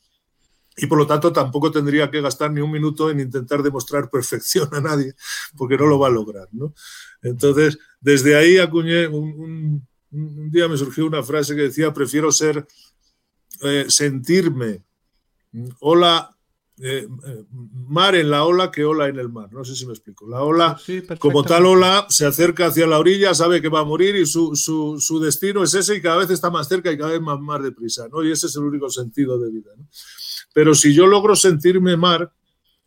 [0.77, 4.69] y por lo tanto tampoco tendría que gastar ni un minuto en intentar demostrar perfección
[4.73, 5.15] a nadie,
[5.57, 6.49] porque no lo va a lograr.
[6.51, 6.75] ¿no?
[7.23, 12.67] Entonces, desde ahí acuñé, un, día me surgió una frase que decía, prefiero ser,
[13.63, 14.83] eh, sentirme
[15.81, 16.36] hola eh,
[16.79, 17.07] eh,
[17.89, 19.51] mar en la ola que ola en el mar.
[19.53, 20.29] No sé si me explico.
[20.29, 20.79] La ola,
[21.19, 24.55] como tal ola, se acerca hacia la orilla, sabe que va a morir y su,
[24.55, 27.63] su, destino es ese y cada vez está más cerca y cada vez más, más
[27.63, 28.09] deprisa.
[28.13, 28.23] ¿no?
[28.23, 29.71] Y ese es el único sentido de vida.
[30.53, 32.33] Pero si yo logro sentirme mar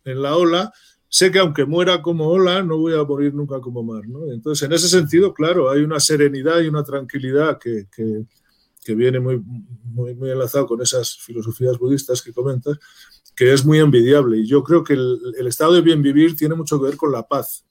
[0.04, 0.72] en la ola,
[1.08, 4.06] sé que aunque muera como ola, no voy a morir nunca como mar.
[4.06, 4.30] ¿no?
[4.30, 8.24] Entonces, en ese sentido, claro, hay una serenidad y una tranquilidad que, que,
[8.84, 9.42] que viene muy,
[9.84, 12.78] muy, muy enlazado con esas filosofías budistas que comentas,
[13.40, 14.36] que es muy envidiable.
[14.36, 17.26] Y yo creo que el, estado de bien vivir tiene mucho que ver con la
[17.26, 17.64] paz.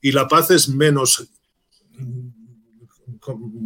[0.00, 1.28] Y la paz es menos
[1.96, 2.28] mm,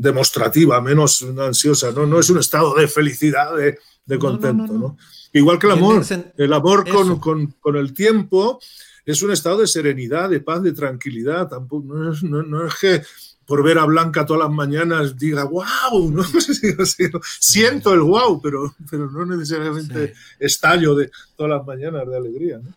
[0.03, 2.05] demostrativa, menos ansiosa, ¿no?
[2.05, 4.99] No es un estado de felicidad, de, de contento, no,
[5.33, 6.05] Igual que el amor.
[6.37, 8.61] El amor con, con, con, el tiempo
[9.07, 11.49] es un estado de serenidad, de paz, de tranquilidad.
[11.49, 13.03] Tampoco, no, es, no es que
[13.47, 16.25] por ver a Blanca todas las mañanas diga, wow, ¿no?
[17.41, 22.59] siento el wow, pero, pero no necesariamente estallo de todas las mañanas de alegría.
[22.59, 22.75] ¿no?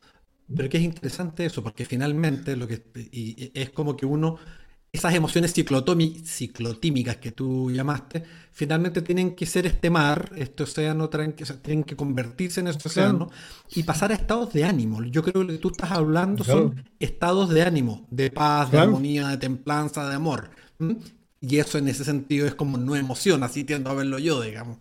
[0.56, 4.38] Pero que es interesante eso, porque finalmente lo que y es como que uno,
[4.92, 11.84] esas emociones ciclotímicas que tú llamaste, finalmente tienen que ser este mar, este océano, tienen
[11.84, 13.30] que convertirse en ese océano
[13.76, 15.04] y pasar a estados de ánimo.
[15.04, 18.80] Yo creo que lo que tú estás hablando son estados de ánimo, de paz, de
[18.80, 20.50] armonía, de templanza, de amor.
[21.42, 24.80] Y eso en ese sentido es como no emociona, así tiendo a verlo yo, digamos.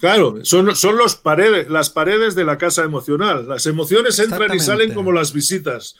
[0.00, 3.48] Claro, son, son los paredes, las paredes de la casa emocional.
[3.48, 5.94] Las emociones entran y salen como las visitas,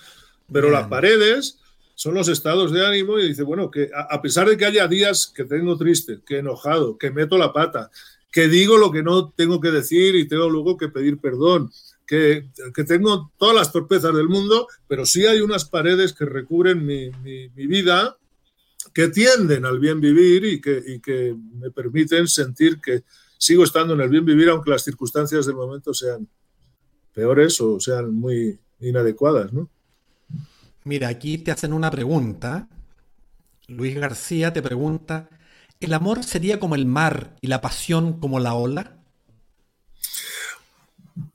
[0.52, 1.58] pero las paredes
[1.98, 5.32] son los estados de ánimo y dice, bueno, que a, pesar de que haya días
[5.34, 7.90] que tengo triste, que enojado, que meto la pata,
[8.30, 11.72] que digo lo que no tengo que decir y tengo luego que pedir perdón,
[12.06, 16.86] que, que tengo todas las torpezas del mundo, pero sí hay unas paredes que recubren
[16.86, 18.16] mi, mi, vida
[18.94, 23.02] que tienden al bien vivir y que, que me permiten sentir que
[23.38, 26.28] sigo estando en el bien vivir aunque las circunstancias del momento sean
[27.12, 29.68] peores o sean muy inadecuadas, ¿no?
[30.88, 32.66] Mira, aquí te hacen una pregunta.
[33.66, 35.28] Luis García te pregunta,
[35.80, 38.96] ¿el amor sería como el mar y la pasión como la ola?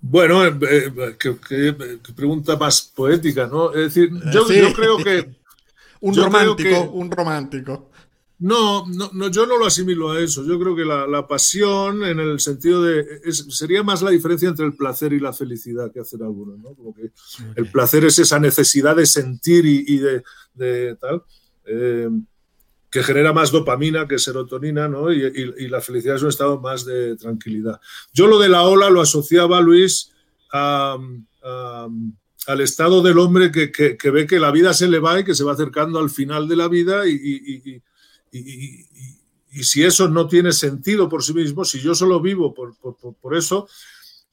[0.01, 1.75] Bueno, eh, eh, qué,
[2.15, 3.71] pregunta más poética, ¿no?
[3.73, 5.35] Es decir, yo creo que
[5.99, 7.91] un romántico, un romántico.
[8.43, 10.43] No, no, yo no lo asimilo a eso.
[10.45, 13.21] Yo creo que la, pasión, en el sentido de.
[13.31, 16.75] sería más la diferencia entre el placer y la felicidad que hacen algunos, ¿no?
[16.75, 17.11] Como que
[17.55, 21.23] el placer es esa necesidad de sentir y, de, tal,
[21.65, 22.09] eh,
[22.89, 25.09] que genera más dopamina que serotonina, ¿no?
[25.13, 27.79] Y, la felicidad es un estado más de tranquilidad.
[28.13, 30.11] Yo lo de la ola lo asociaba, Luis,
[30.51, 30.97] a
[32.45, 35.33] al estado del hombre que, que, ve que la vida se le va y que
[35.33, 37.81] se va acercando al final de la vida y, y, y,
[38.39, 42.95] y si eso no tiene sentido por sí mismo, si yo solo vivo por, por,
[43.15, 43.67] por, eso,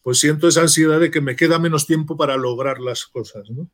[0.03, 3.51] pues siento esa ansiedad de que me queda menos tiempo para lograr las cosas.
[3.51, 3.69] ¿no?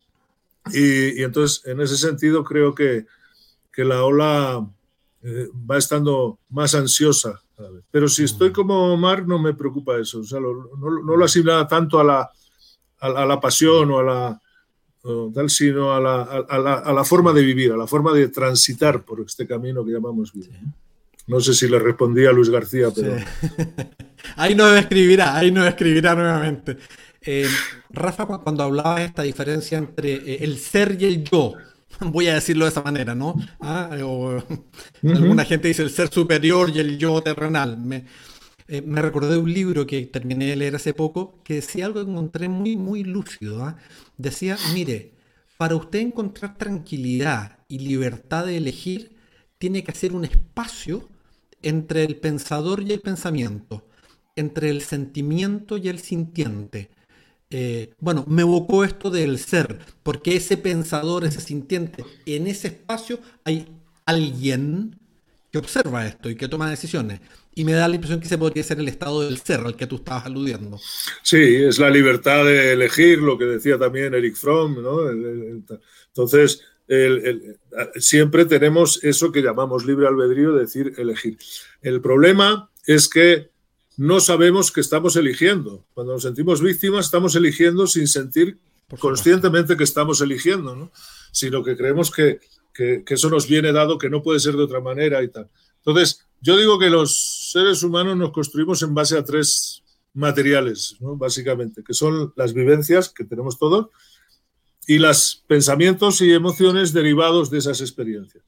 [0.73, 3.07] Y, entonces, en ese sentido, creo que,
[3.73, 4.69] que la ola
[5.23, 7.41] eh, va estando más ansiosa.
[7.91, 10.21] Pero si estoy como Omar, no me preocupa eso.
[10.21, 12.31] O sea, no, no, lo asimila tanto a la
[13.01, 14.41] a, la pasión o a la
[15.35, 19.21] tal, sino a la, a, la, forma de vivir, a la forma de transitar por
[19.21, 20.49] este camino que llamamos vida.
[21.27, 23.16] No sé si le respondí a Luis García, pero...
[24.37, 26.77] ahí nos escribirá, ahí nos escribirá nuevamente.
[27.21, 27.49] Eh,
[27.90, 31.55] Rafa, cuando hablaba de esta diferencia entre eh, el ser y el yo,
[32.01, 33.35] voy a decirlo de esa manera, ¿no?
[33.61, 33.90] Ah,
[35.03, 37.77] alguna gente dice el ser superior y el yo terrenal.
[37.79, 38.05] Me,
[38.68, 42.11] eh, me recordé un libro que terminé de leer hace poco que decía algo que
[42.11, 43.64] encontré muy, muy lúcido.
[43.64, 43.76] ¿ah?
[44.16, 45.12] Decía, mire,
[45.57, 49.16] para usted encontrar tranquilidad y libertad de elegir,
[49.59, 51.09] tiene que hacer un espacio
[51.62, 53.88] entre el pensador y el pensamiento,
[54.37, 56.90] entre el sentimiento y el sintiente,
[57.50, 63.20] eh, bueno, me evocó esto del ser, porque ese pensador, ese sintiente, en ese espacio
[63.44, 63.68] hay
[64.05, 64.98] alguien
[65.57, 67.21] que observa esto y que toma decisiones.
[67.55, 69.87] Y me da la impresión que ese podría ser el estado del ser al que
[69.87, 70.79] tú estabas aludiendo.
[71.23, 75.11] Sí, es la libertad de elegir, lo que decía también Eric Fromm, ¿no?
[75.11, 76.62] Entonces,
[77.97, 81.38] siempre tenemos eso que llamamos libre albedrío, de decir elegir.
[81.81, 83.51] El problema es que
[83.97, 85.87] no sabemos que estamos eligiendo.
[85.95, 88.59] Cuando nos sentimos víctimas, estamos eligiendo sin sentir
[89.01, 90.92] conscientemente que estamos eligiendo, ¿no?
[91.33, 92.40] sino que creemos que,
[92.77, 95.49] que, eso nos viene dado, que no puede ser de otra manera y tal.
[95.79, 101.17] Entonces, yo digo que los seres humanos nos construimos en base a tres materiales, ¿no?
[101.17, 103.89] básicamente, que son las vivencias que tenemos todos
[104.87, 108.45] y los pensamientos y emociones derivados de esas experiencias.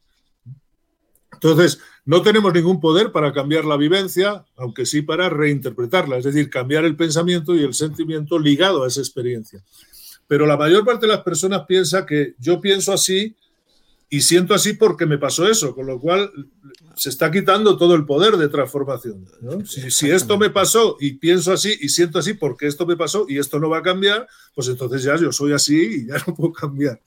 [1.33, 6.51] Entonces, no tenemos ningún poder para cambiar la vivencia, aunque sí para reinterpretarla, es decir,
[6.51, 9.63] cambiar el pensamiento y el sentimiento ligado a esa experiencia.
[10.27, 13.37] Pero la mayor parte de las personas piensa que yo pienso así
[14.11, 16.33] y siento así porque me pasó eso, con lo cual
[16.95, 19.27] se está quitando todo el poder de transformación.
[19.67, 23.39] Si, esto me pasó y pienso así y siento así porque esto me pasó y
[23.39, 26.53] esto no va a cambiar, pues entonces ya yo soy así y ya no puedo
[26.53, 27.01] cambiar.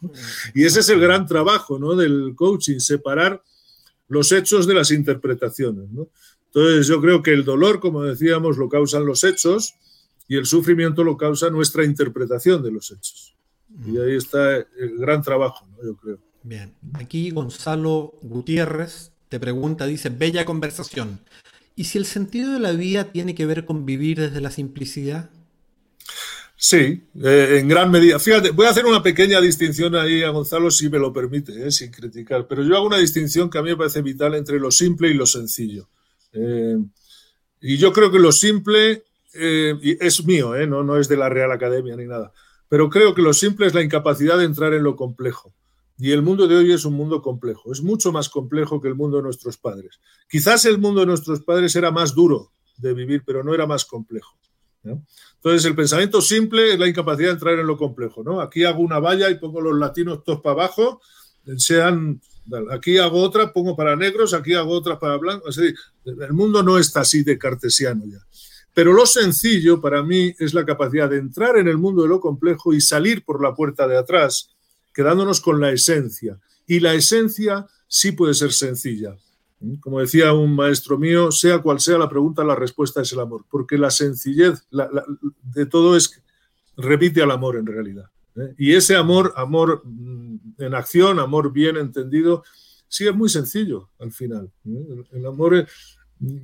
[0.54, 1.96] Y ese es el gran trabajo ¿no?
[1.96, 3.42] del coaching, separar
[4.08, 5.90] los hechos de las interpretaciones.
[6.46, 9.74] Entonces yo creo que el dolor, como decíamos, lo causan los hechos
[10.28, 13.36] y el sufrimiento lo causa nuestra interpretación de los hechos.
[13.88, 16.31] Y ahí está el gran trabajo, yo creo.
[16.43, 21.21] Bien, aquí Gonzalo Gutiérrez te pregunta, dice, bella conversación.
[21.75, 25.30] ¿Y si el sentido de la vida tiene que ver con vivir desde la simplicidad?
[26.58, 28.19] Sí, eh, en gran medida.
[28.19, 31.71] Fíjate, voy a hacer una pequeña distinción ahí a Gonzalo, si me lo permite, eh,
[31.71, 34.69] sin criticar, pero yo hago una distinción que a mí me parece vital entre lo
[34.69, 35.89] simple y lo sencillo.
[36.34, 36.77] Eh,
[37.62, 41.95] y yo creo que lo simple es mío, no, no es de la Real Academia
[41.95, 42.34] ni nada,
[42.67, 45.54] pero creo que lo simple es la incapacidad de entrar en lo complejo.
[46.02, 48.96] Y el mundo de hoy es un mundo complejo, es mucho más complejo que el
[48.96, 50.00] mundo de nuestros padres.
[50.28, 53.86] Quizás el mundo de nuestros padres era más duro de vivir, pero no era más
[53.86, 54.36] complejo.
[54.84, 58.24] Entonces, el pensamiento simple es la incapacidad de entrar en lo complejo.
[58.24, 58.42] ¿no?
[58.42, 61.02] Aquí hago una valla y pongo los latinos todos para abajo,
[61.58, 62.20] sean,
[62.72, 65.60] aquí hago otra, pongo para negros, aquí hago otra para blancos.
[65.60, 68.26] el mundo no está así de cartesiano ya.
[68.74, 72.20] Pero lo sencillo para mí es la capacidad de entrar en el mundo de lo
[72.20, 74.50] complejo y salir por la puerta de atrás
[74.93, 76.39] quedándonos con la esencia.
[76.67, 79.15] Y la esencia sí puede ser sencilla.
[79.80, 83.45] Como decía un maestro mío, sea cual sea la pregunta, la respuesta es el amor,
[83.49, 84.67] porque la sencillez
[85.43, 86.21] de todo es
[86.77, 88.06] repite al amor en realidad.
[88.36, 88.56] ¿eh?
[88.58, 92.43] Y ese amor, amor mm, en acción, amor bien entendido,
[92.88, 94.51] sí es muy sencillo al final.
[94.65, 95.04] ¿eh?
[95.12, 95.67] El, amor
[96.19, 96.38] mm,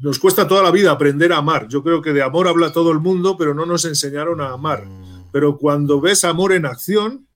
[0.00, 1.66] nos cuesta toda la vida aprender a amar.
[1.68, 4.86] Yo creo que de amor habla todo el mundo, pero no nos enseñaron a amar.
[4.86, 5.30] Mm.
[5.32, 7.26] Pero cuando ves amor en acción,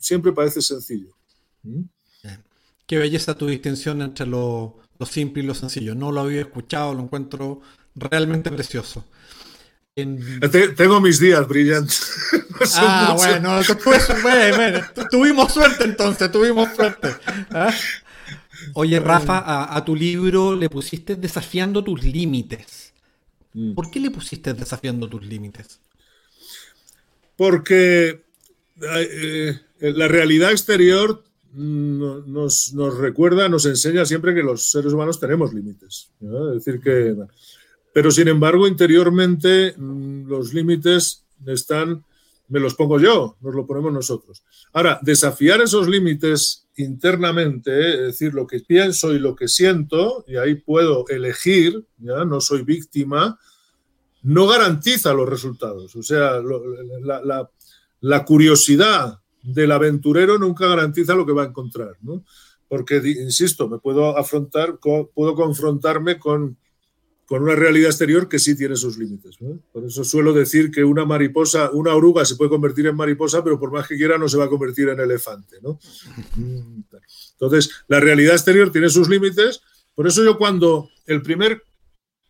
[0.00, 1.14] siempre parece sencillo.
[1.62, 1.82] ¿Mm?
[2.90, 5.94] Qué belleza tu distinción entre lo, simple y lo sencillo.
[5.94, 7.60] No lo había escuchado, lo encuentro
[7.94, 9.04] realmente precioso.
[9.94, 12.02] Tengo mis días brillantes.
[12.76, 13.60] ah, bueno,
[15.08, 17.14] tuvimos suerte entonces, tuvimos suerte.
[17.50, 17.72] ¿ah?
[18.74, 22.92] Oye, Rafa, a, tu libro le pusiste desafiando tus límites.
[23.52, 23.74] Mm.
[23.74, 25.80] ¿Por qué le pusiste desafiando tus límites?
[27.36, 28.24] Porque
[28.82, 36.10] eh, la realidad exterior nos, recuerda, nos enseña siempre que los seres humanos tenemos límites.
[36.20, 37.16] Es decir, que.
[37.92, 42.04] Pero sin embargo, interiormente mm, los límites están,
[42.48, 44.44] me los pongo yo, nos lo ponemos nosotros.
[44.72, 50.36] Ahora, desafiar esos límites internamente, es decir, lo que pienso y lo que siento, y
[50.36, 52.24] ahí puedo elegir, ¿ya?
[52.24, 53.38] no soy víctima,
[54.22, 55.96] no garantiza los resultados.
[55.96, 56.40] O sea,
[57.02, 57.50] la,
[58.00, 62.24] la curiosidad del aventurero nunca garantiza lo que va a encontrar, ¿no?
[62.68, 66.56] Porque, insisto, me puedo afrontar, puedo confrontarme con,
[67.26, 69.38] con una realidad exterior que sí tiene sus límites.
[69.72, 73.58] Por eso suelo decir que una mariposa, una oruga se puede convertir en mariposa, pero
[73.58, 75.58] por más que quiera no se va a convertir en elefante.
[75.62, 75.80] ¿no?
[77.32, 79.62] Entonces, la realidad exterior tiene sus límites.
[79.94, 81.62] Por eso yo cuando el primer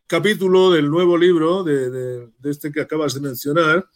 [0.06, 3.86] capítulo del nuevo libro, de, de este que acabas de mencionar,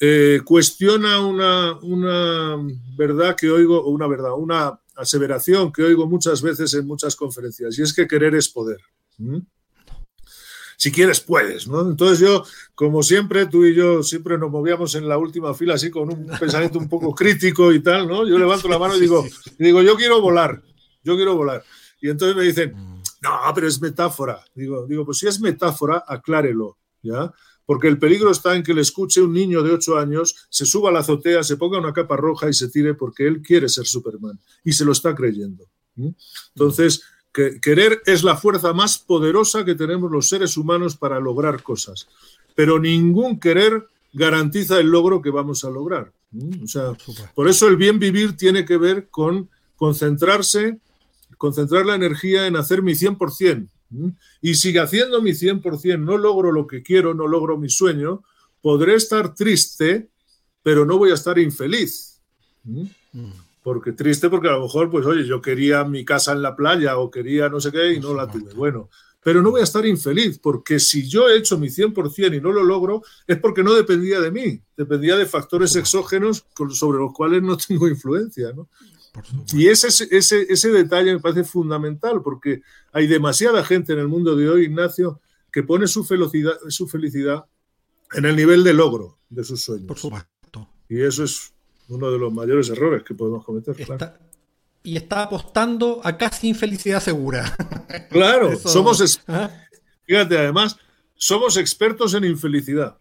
[0.00, 2.56] eh, cuestiona una, una,
[2.96, 7.82] verdad que oigo, una verdad, una aseveración que oigo muchas veces en muchas conferencias, y
[7.82, 8.78] es que querer es poder.
[10.76, 11.80] Si quieres, puedes, ¿no?
[11.82, 15.90] Entonces yo, como siempre, tú y yo siempre nos movíamos en la última fila así
[15.90, 18.26] con un pensamiento un poco crítico y tal, ¿no?
[18.26, 19.24] Yo levanto la mano y digo,
[19.58, 20.60] y digo, yo quiero volar,
[21.04, 21.62] yo quiero volar.
[22.00, 22.74] Y entonces me dicen,
[23.22, 24.44] no, pero es metáfora.
[24.54, 27.32] Digo, digo, pues si es metáfora, aclárelo, ¿ya?
[27.72, 30.90] Porque el peligro está en que le escuche un niño de 8 años, se suba
[30.90, 33.86] a la azotea, se ponga una capa roja y se tire porque él quiere ser
[33.86, 35.64] Superman y se lo está creyendo.
[36.54, 37.02] Entonces,
[37.32, 42.08] que, querer es la fuerza más poderosa que tenemos los seres humanos para lograr cosas,
[42.54, 46.12] pero ningún querer garantiza el logro que vamos a lograr.
[46.62, 46.92] O sea,
[47.34, 50.78] por eso el bien vivir tiene que ver con concentrarse,
[51.38, 53.66] concentrar la energía en hacer mi 100%.
[54.40, 58.22] Y si haciendo mi 100% no logro lo que quiero, no logro mi sueño,
[58.60, 60.10] podré estar triste,
[60.62, 62.20] pero no voy a estar infeliz.
[62.64, 62.84] Mm.
[63.62, 66.98] Porque triste porque a lo mejor, pues oye, yo quería mi casa en la playa
[66.98, 68.54] o quería no sé qué y no la tuve.
[68.54, 68.88] Bueno,
[69.22, 72.50] pero no voy a estar infeliz porque si yo he hecho mi 100% y no
[72.50, 77.42] lo logro, es porque no dependía de mí, dependía de factores exógenos sobre los cuales
[77.42, 78.52] no tengo influencia.
[78.52, 78.68] ¿no?
[79.52, 84.34] Y ese, ese, ese detalle me parece fundamental porque hay demasiada gente en el mundo
[84.36, 85.20] de hoy, Ignacio,
[85.52, 87.44] que pone su felicidad, su felicidad
[88.14, 89.86] en el nivel de logro de sus sueños.
[89.86, 90.68] Por supuesto.
[90.88, 91.52] Y eso es
[91.88, 93.76] uno de los mayores errores que podemos cometer.
[94.82, 97.54] Y está apostando a casi infelicidad segura.
[98.10, 99.50] Claro, somos, ¿Ah?
[100.04, 100.76] fíjate, además,
[101.14, 102.96] somos expertos en infelicidad.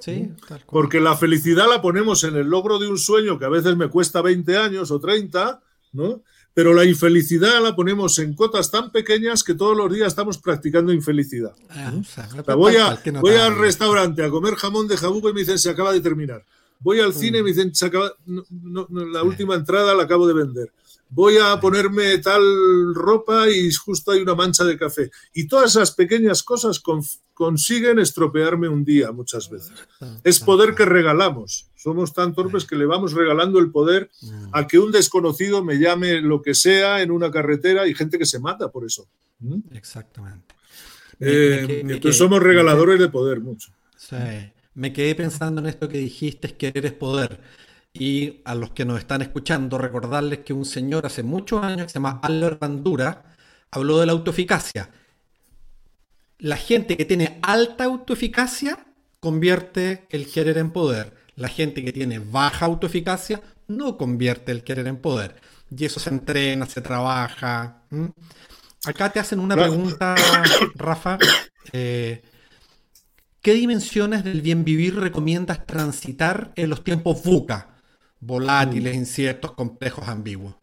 [0.00, 0.30] Sí,
[0.66, 3.88] Porque la felicidad la ponemos en el logro de un sueño que a veces me
[3.88, 5.60] cuesta 20 años o 30,
[5.92, 6.22] ¿no?
[6.52, 10.92] Pero la infelicidad la ponemos en cotas tan pequeñas que todos los días estamos practicando
[10.92, 11.52] infelicidad.
[11.70, 11.92] Ah,
[12.56, 15.92] voy, a, voy al restaurante a comer jamón de jabugo y me dicen se acaba
[15.92, 16.44] de terminar.
[16.80, 20.72] Voy al cine y me dicen se acaba, la última entrada la acabo de vender
[21.10, 25.10] voy a ponerme tal ropa y justo hay una mancha de café.
[25.34, 26.80] Y todas esas pequeñas cosas
[27.34, 29.72] consiguen estropearme un día muchas veces.
[30.24, 31.66] Es poder que regalamos.
[31.74, 34.10] Somos tan torpes que le vamos regalando el poder
[34.52, 38.26] a que un desconocido me llame lo que sea en una carretera y gente que
[38.26, 39.08] se mata por eso.
[39.40, 39.74] ¿Mm?
[39.74, 40.54] Exactamente.
[41.18, 43.72] Eh, entonces somos regaladores de poder mucho.
[43.96, 44.16] Sí.
[44.74, 47.40] Me quedé pensando en esto que dijiste, es que eres poder.
[47.92, 51.88] Y a los que nos están escuchando, recordarles que un señor hace muchos años, que
[51.88, 53.34] se llama Albert Bandura,
[53.70, 54.90] habló de la autoeficacia.
[56.38, 58.86] La gente que tiene alta autoeficacia
[59.18, 61.14] convierte el querer en poder.
[61.36, 65.36] La gente que tiene baja autoeficacia no convierte el querer en poder.
[65.76, 67.82] Y eso se entrena, se trabaja.
[68.84, 70.14] Acá te hacen una pregunta,
[70.74, 71.18] Rafa.
[71.72, 72.22] Eh,
[73.42, 77.79] ¿Qué dimensiones del bien vivir recomiendas transitar en los tiempos VUCA?
[78.20, 80.54] Volátiles, inciertos, complejos, ambiguos.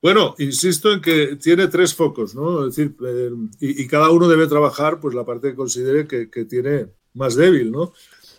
[0.00, 2.66] Bueno, insisto en que tiene tres focos, ¿no?
[2.66, 6.86] Es decir, eh, y, cada uno debe trabajar pues la parte que considere que, tiene
[7.14, 7.92] más débil, ¿no?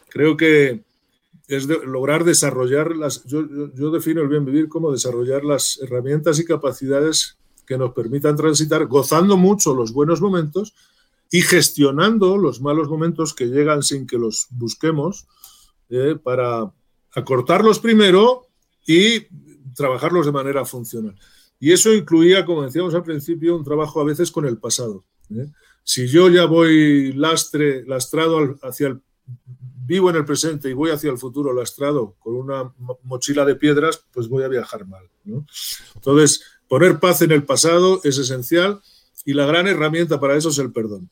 [0.07, 0.83] Creo que
[1.47, 3.25] es lograr desarrollar las.
[3.25, 8.37] Yo, yo, defino el bien vivir como desarrollar las herramientas y capacidades que nos permitan
[8.37, 10.73] transitar, gozando mucho los buenos momentos
[11.29, 15.27] y gestionando los malos momentos que llegan sin que los busquemos
[15.89, 16.71] eh, para,
[17.13, 18.47] acortarlos primero
[18.85, 19.27] y
[19.75, 21.15] trabajarlos de manera funcional.
[21.59, 25.03] Y eso incluía, como decíamos al principio, un trabajo a veces con el pasado.
[25.29, 25.47] ¿eh?
[25.83, 29.01] Si yo ya voy lastre, lastrado hacia el
[29.85, 32.71] vivo en el presente y voy hacia el futuro lastrado con una
[33.03, 35.03] mochila de piedras, pues voy a viajar mal.
[35.95, 38.81] Entonces, poner paz en el pasado es esencial
[39.25, 41.09] y la gran herramienta para eso es el perdón.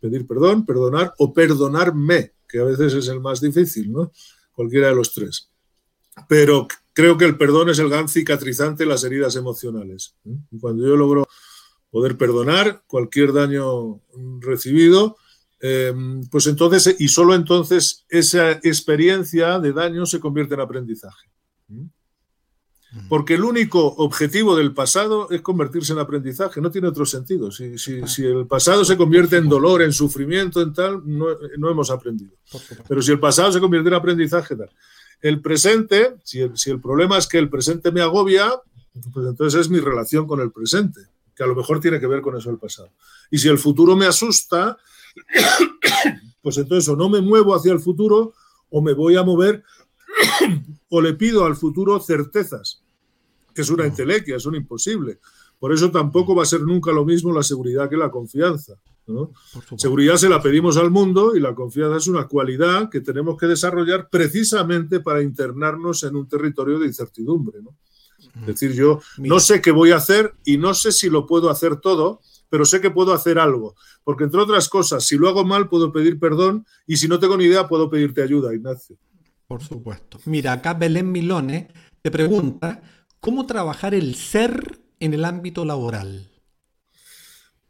[0.00, 4.12] Pedir perdón, perdonar o perdonarme, que a veces es el más difícil, ¿no?
[4.58, 5.52] Cualquiera de los tres.
[6.28, 10.16] Pero creo que el perdón es el gran cicatrizante de las heridas emocionales.
[10.24, 10.36] ¿eh?
[10.60, 11.28] cuando yo logro
[11.90, 14.00] poder perdonar cualquier daño
[14.40, 15.16] recibido,
[15.60, 15.94] eh,
[16.28, 21.30] pues entonces, y solo entonces, esa experiencia de daño se convierte en aprendizaje.
[23.08, 27.50] Porque el único objetivo del pasado es convertirse en aprendizaje, no tiene otro sentido.
[27.50, 27.74] Si,
[28.24, 32.32] el pasado se convierte en dolor, en sufrimiento, en tal, no, hemos aprendido.
[32.88, 34.70] Pero si el pasado se convierte en aprendizaje, tal.
[35.20, 38.52] El presente, si el, si el problema es que el presente me agobia,
[39.12, 41.00] pues entonces es mi relación con el presente,
[41.34, 42.90] que a lo mejor tiene que ver con eso el pasado.
[43.30, 44.78] Y si el futuro me asusta,
[46.42, 48.32] pues entonces o no me muevo hacia el futuro
[48.70, 49.62] o me voy a mover
[50.88, 52.82] o le pido al futuro certezas,
[53.54, 55.18] que es una entelequia, es un imposible.
[55.58, 58.74] Por eso tampoco va a ser nunca lo mismo la seguridad que la confianza.
[59.76, 63.46] Seguridad se la pedimos al mundo y la confianza es una cualidad que tenemos que
[63.46, 67.60] desarrollar precisamente para internarnos en un territorio de incertidumbre.
[68.40, 71.48] Es decir, yo no sé qué voy a hacer y no sé si lo puedo
[71.50, 73.74] hacer todo, pero sé que puedo hacer algo.
[74.04, 77.36] Porque entre otras cosas, si lo hago mal puedo pedir perdón y si no tengo
[77.36, 78.96] ni idea puedo pedirte ayuda, Ignacio.
[79.48, 80.20] Por supuesto.
[80.26, 81.68] Mira, acá Belén Milone
[82.02, 82.82] te pregunta,
[83.18, 86.28] ¿cómo trabajar el ser en el ámbito laboral?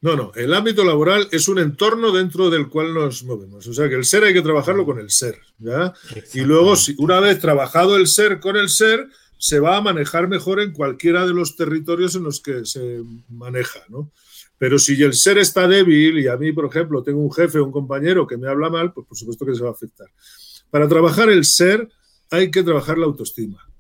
[0.01, 3.67] No, no, el ámbito laboral es un entorno dentro del cual nos movemos.
[3.69, 5.39] O sea que el ser hay que trabajarlo con el ser.
[5.59, 5.93] ¿ya?
[6.35, 9.09] Y luego, una vez trabajado el ser con el ser,
[9.39, 13.81] se va a manejar mejor en cualquiera de los territorios en los que se maneja.
[13.89, 14.11] ¿no?
[14.59, 17.71] Pero si el ser está débil y a mí, por ejemplo, tengo un jefe un
[17.71, 20.09] compañero que me habla mal, pues por supuesto que se va a afectar.
[20.71, 21.89] Para trabajar el ser
[22.31, 23.71] hay que trabajar la autoestima,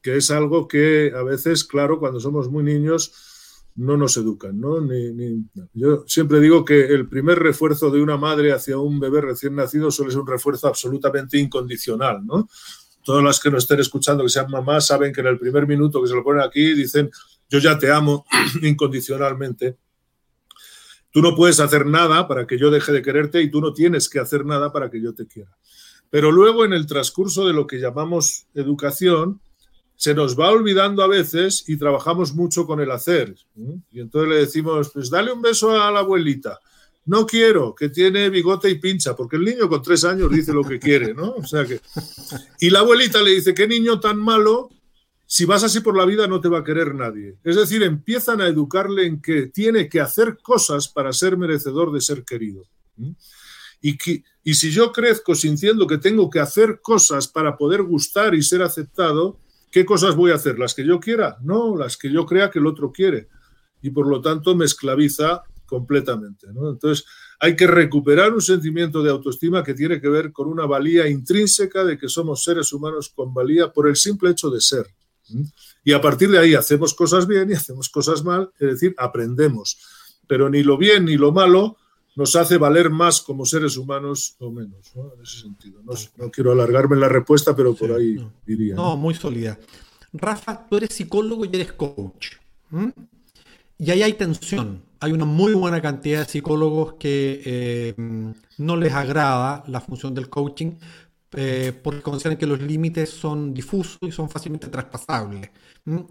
[0.00, 3.12] que es algo que a veces, claro, cuando somos muy niños,
[3.74, 4.78] no nos educan, ¿no?
[5.72, 9.90] Yo siempre digo que el primer refuerzo de una madre hacia un bebé recién nacido
[9.90, 12.48] suele ser un refuerzo absolutamente incondicional, ¿no?
[13.02, 16.00] Todas las que nos estén escuchando que sean mamás saben que en el primer minuto
[16.00, 17.10] que se lo ponen aquí dicen,
[17.48, 18.24] yo ya te amo
[18.62, 19.76] incondicionalmente.
[21.10, 24.08] Tú no puedes hacer nada para que yo deje de quererte y tú no tienes
[24.08, 25.50] que hacer nada para que yo te quiera.
[26.12, 29.40] Pero luego en el transcurso de lo que llamamos educación,
[29.96, 33.34] se nos va olvidando a veces y trabajamos mucho con el hacer.
[33.90, 36.60] Y entonces le decimos, pues dale un beso a la abuelita.
[37.06, 40.64] No quiero, que tiene bigote y pincha, porque el niño con tres años dice lo
[40.64, 41.30] que quiere, ¿no?
[41.30, 41.80] O sea que...
[42.60, 44.68] Y la abuelita le dice, qué niño tan malo,
[45.24, 47.36] si vas así por la vida no te va a querer nadie.
[47.42, 52.02] Es decir, empiezan a educarle en que tiene que hacer cosas para ser merecedor de
[52.02, 52.64] ser querido.
[53.82, 58.34] Y, que, y si yo crezco sintiendo que tengo que hacer cosas para poder gustar
[58.34, 59.38] y ser aceptado,
[59.72, 60.58] ¿Qué cosas voy a hacer?
[60.58, 61.38] ¿Las que yo quiera?
[61.42, 63.28] No, las que yo crea que el otro quiere.
[63.80, 66.46] Y por lo tanto me esclaviza completamente.
[66.46, 67.06] Entonces
[67.40, 71.84] hay que recuperar un sentimiento de autoestima que tiene que ver con una valía intrínseca
[71.84, 74.86] de que somos seres humanos con valía por el simple hecho de ser.
[75.82, 79.78] Y a partir de ahí hacemos cosas bien y hacemos cosas mal, es decir, aprendemos.
[80.28, 81.78] Pero ni lo bien ni lo malo
[82.14, 85.12] nos hace valer más como seres humanos o menos, ¿no?
[85.14, 85.80] En ese sentido.
[85.82, 88.74] No, quiero alargarme en la respuesta, pero por ahí diría.
[88.74, 89.58] No, muy sólida.
[90.12, 92.36] Rafa, tú eres psicólogo y eres coach.
[93.78, 94.82] Y ahí hay tensión.
[95.00, 97.94] Hay una muy buena cantidad de psicólogos que eh,
[98.58, 100.72] no les agrada la función del coaching
[101.34, 105.50] eh, porque consideran que los límites son difusos y son fácilmente traspasables.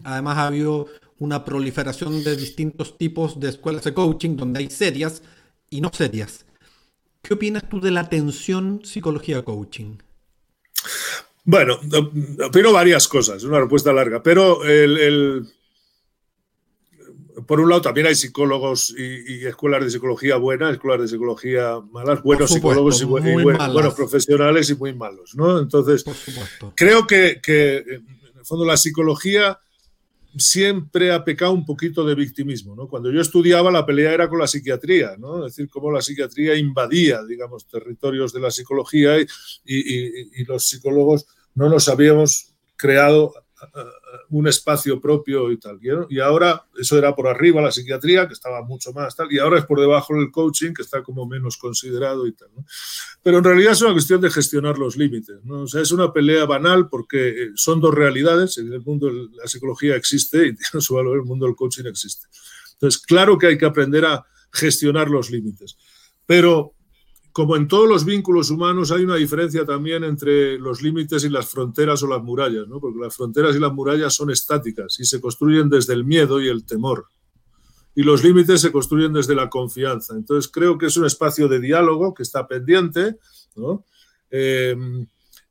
[0.03, 0.87] Además, ha habido
[1.19, 5.21] una proliferación de distintos tipos de escuelas de coaching donde hay serias
[5.71, 6.45] y no serias.
[7.23, 9.97] ¿Qué opinas tú de la atención psicología coaching?
[11.43, 11.79] Bueno,
[12.45, 15.47] opino varias cosas, una respuesta larga, pero el,
[17.47, 22.21] por un lado también hay psicólogos y, escuelas de psicología buenas, escuelas de psicología malas,
[22.21, 25.59] buenos psicólogos y, buenos profesionales y muy malos, ¿no?
[25.59, 26.03] Entonces,
[26.75, 28.05] creo que, que en
[28.37, 29.59] el fondo la psicología
[30.37, 32.75] siempre ha pecado un poquito de victimismo.
[32.75, 32.87] ¿no?
[32.87, 35.45] Cuando yo estudiaba, la pelea era con la psiquiatría, ¿no?
[35.45, 39.27] es decir, cómo la psiquiatría invadía, digamos, territorios de la psicología y,
[39.65, 43.33] y los psicólogos no nos habíamos creado
[44.29, 45.79] un espacio propio y tal.
[46.09, 49.59] Y ahora eso era por arriba la psiquiatría, que estaba mucho más tal, y ahora
[49.59, 52.49] es por debajo el coaching, que está como menos considerado y tal.
[53.23, 55.37] Pero en realidad es una cuestión de gestionar los límites.
[55.43, 55.65] ¿no?
[55.65, 58.57] Es una pelea banal porque eh, son dos realidades.
[58.57, 62.27] En el mundo la psicología existe y tiene su valor, el mundo del coaching existe.
[62.73, 65.77] Entonces, claro que hay que aprender a gestionar los límites.
[66.25, 66.73] Pero
[67.31, 71.47] como en todos los vínculos humanos, hay una diferencia también entre los límites y las
[71.47, 72.79] fronteras o las murallas, ¿no?
[72.79, 76.49] porque las fronteras y las murallas son estáticas y se construyen desde el miedo y
[76.49, 77.05] el temor.
[77.95, 80.15] Y los límites se construyen desde la confianza.
[80.15, 83.17] Entonces creo que es un espacio de diálogo que está pendiente.
[84.29, 84.75] Eh,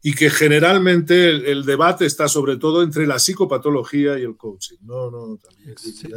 [0.02, 4.78] y que generalmente el, debate está sobre todo entre la psicopatología y el coaching.
[4.82, 5.38] No, no,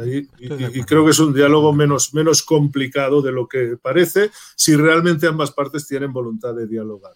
[0.06, 5.26] y, creo que es un diálogo menos, menos complicado de lo que parece si realmente
[5.26, 7.12] ambas partes tienen voluntad de dialogar.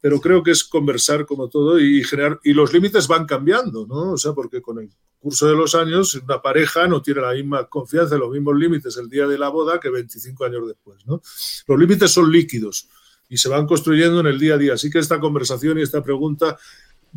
[0.00, 4.12] Pero creo que es conversar como todo y generar, y los límites van cambiando, ¿no?
[4.12, 4.88] O sea, porque con el
[5.18, 9.10] curso de los años una pareja no tiene la misma confianza, los mismos límites el
[9.10, 11.20] día de la boda que 25 años después, ¿no?
[11.66, 12.88] Los límites son líquidos
[13.28, 14.74] y se van construyendo en el día a día.
[14.74, 16.58] Así que esta conversación y esta pregunta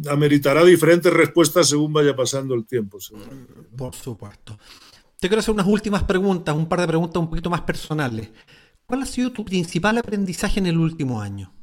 [0.09, 2.99] ameritará diferentes respuestas según vaya pasando el tiempo.
[3.75, 4.57] Por supuesto.
[5.19, 8.29] Te quiero hacer unas últimas preguntas, un par de preguntas un poquito más personales.
[8.85, 11.53] ¿Cuál ha sido tu principal aprendizaje en el último año?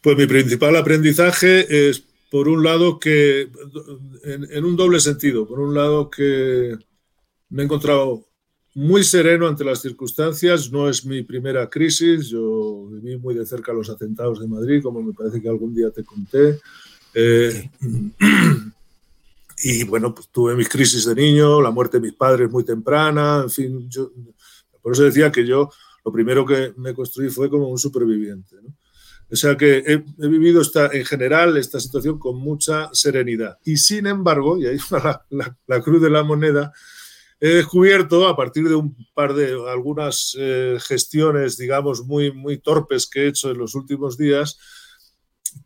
[0.00, 3.50] Pues mi principal aprendizaje es, por un lado, que
[4.24, 5.46] en un doble sentido.
[5.46, 6.76] Por un lado, que
[7.48, 8.28] me he encontrado
[8.74, 10.70] muy sereno ante las circunstancias.
[10.70, 12.28] No es mi primera crisis.
[12.28, 15.90] Yo viví muy de cerca los atentados de Madrid, como me parece que algún día
[15.90, 16.58] te conté.
[17.14, 17.70] Eh,
[19.64, 23.42] y bueno, pues tuve mis crisis de niño, la muerte de mis padres muy temprana,
[23.44, 23.88] en fin.
[23.90, 24.10] Yo,
[24.80, 25.70] por eso decía que yo
[26.04, 28.56] lo primero que me construí fue como un superviviente.
[29.30, 33.58] O sea que he, vivido esta, en general esta situación con mucha serenidad.
[33.64, 35.24] Y sin embargo, y ahí está
[35.66, 36.72] la cruz de la moneda,
[37.44, 43.08] he descubierto a partir de un par de algunas eh, gestiones, digamos, muy, muy torpes
[43.10, 44.60] que he hecho en los últimos días,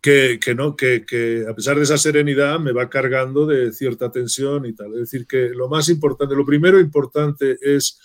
[0.01, 4.73] que, no, que, a pesar de esa serenidad me va cargando de cierta tensión y
[4.73, 4.95] tal.
[4.95, 8.01] Es decir, que lo más importante, lo primero importante es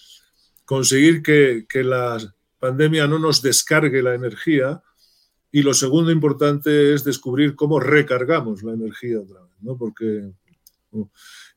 [0.65, 2.17] conseguir que, que la
[2.59, 4.83] pandemia no nos descargue la energía
[5.49, 9.77] y lo segundo importante es descubrir cómo recargamos la energía otra vez, ¿no?
[9.77, 10.33] Porque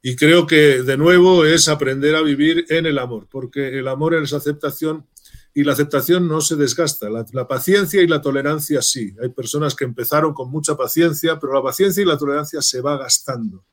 [0.07, 4.14] y creo que de nuevo es aprender a vivir en el amor, porque el amor
[4.14, 5.07] es aceptación
[5.55, 7.09] y la aceptación no se desgasta.
[7.09, 9.16] La, paciencia y la tolerancia sí.
[9.22, 12.98] Hay personas que empezaron con mucha paciencia, pero la paciencia y la tolerancia se va
[12.98, 13.64] gastando.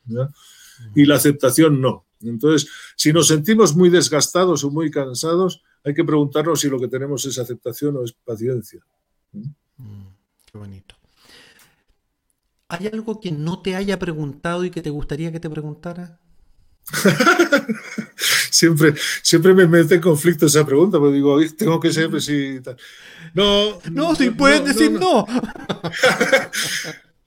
[0.96, 2.06] Y la aceptación no.
[2.22, 6.88] Entonces, si nos sentimos muy desgastados o muy cansados, hay que preguntarnos si lo que
[6.88, 8.80] tenemos es aceptación o es paciencia.
[9.34, 10.06] Mm,
[10.46, 11.01] qué bonito.
[12.72, 16.22] ¿Hay algo que no te haya preguntado y que te gustaría que te preguntara?
[18.50, 22.62] siempre, siempre me mete en conflicto esa pregunta, porque digo, tengo que ser si
[23.34, 25.26] No, no, si puedes decir no.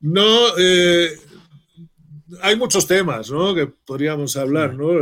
[0.00, 1.18] No, eh,
[2.40, 3.54] hay muchos temas ¿no?
[3.54, 4.74] que podríamos hablar.
[4.74, 4.92] ¿no?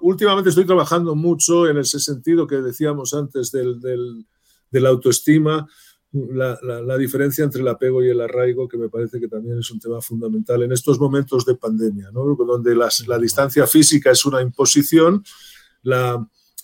[0.00, 4.26] Últimamente estoy trabajando mucho en ese sentido que decíamos antes del, del,
[4.72, 5.68] de la autoestima
[6.14, 9.80] la, diferencia entre el apego y el arraigo, que me parece que también es un
[9.80, 15.24] tema fundamental en estos momentos de pandemia, donde la distancia física es una imposición,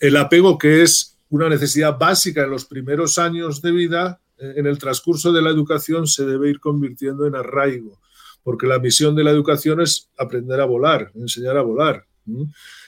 [0.01, 4.67] el apego que es una necesidad básica en los primeros años de vida, eh, en
[4.67, 8.01] el transcurso de la educación se debe ir convirtiendo en arraigo,
[8.43, 12.07] porque la misión de la educación es aprender a volar, enseñar a volar.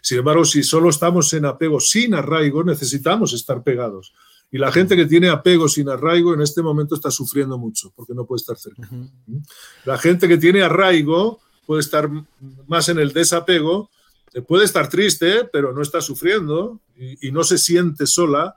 [0.02, 4.12] Sin embargo, si solo estamos en apego sin arraigo, necesitamos estar pegados.
[4.54, 8.12] Y la gente que tiene apego sin arraigo en este momento está sufriendo mucho porque
[8.12, 8.86] no puede estar cerca.
[9.86, 12.10] La gente que tiene arraigo puede estar
[12.66, 13.90] más en el desapego,
[14.34, 18.54] eh, puede estar triste, pero no está sufriendo y, no se siente sola,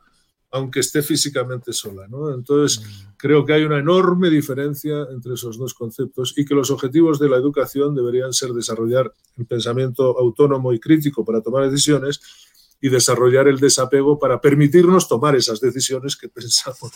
[0.51, 2.07] aunque esté físicamente sola.
[2.35, 2.83] Entonces,
[3.15, 7.29] creo que hay una enorme diferencia entre esos dos conceptos y que los objetivos de
[7.29, 12.19] la educación deberían ser desarrollar el pensamiento autónomo y crítico para tomar decisiones
[12.85, 16.91] y desarrollar el desapego para permitirnos tomar esas decisiones que pensamos.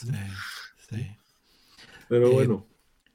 [2.08, 2.68] Pero eh, bueno.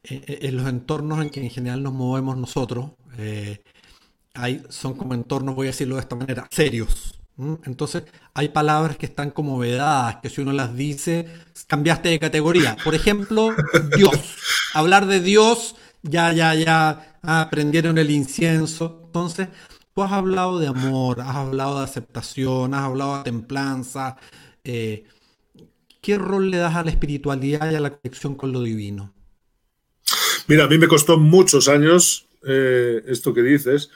[0.02, 3.62] en los entornos en que en general nos movemos nosotros, eh,
[4.34, 7.20] hay, son como entornos, voy a decirlo de esta manera, serios.
[7.64, 8.02] Entonces,
[8.34, 11.28] hay palabras que están como vedadas, que si uno las dice,
[11.68, 12.76] cambiaste de categoría.
[12.82, 13.54] Por ejemplo,
[13.96, 14.16] Dios.
[14.72, 19.02] Hablar de Dios, ya, ya, ya aprendieron el incienso.
[19.06, 19.46] Entonces,
[19.94, 24.16] Tú has hablado de amor, has hablado de aceptación, has hablado de templanza.
[24.64, 25.04] Eh,
[26.02, 29.14] ¿Qué rol le das a la espiritualidad y a la conexión con lo divino?
[30.48, 33.90] Mira, a mí me costó muchos años eh, esto que dices,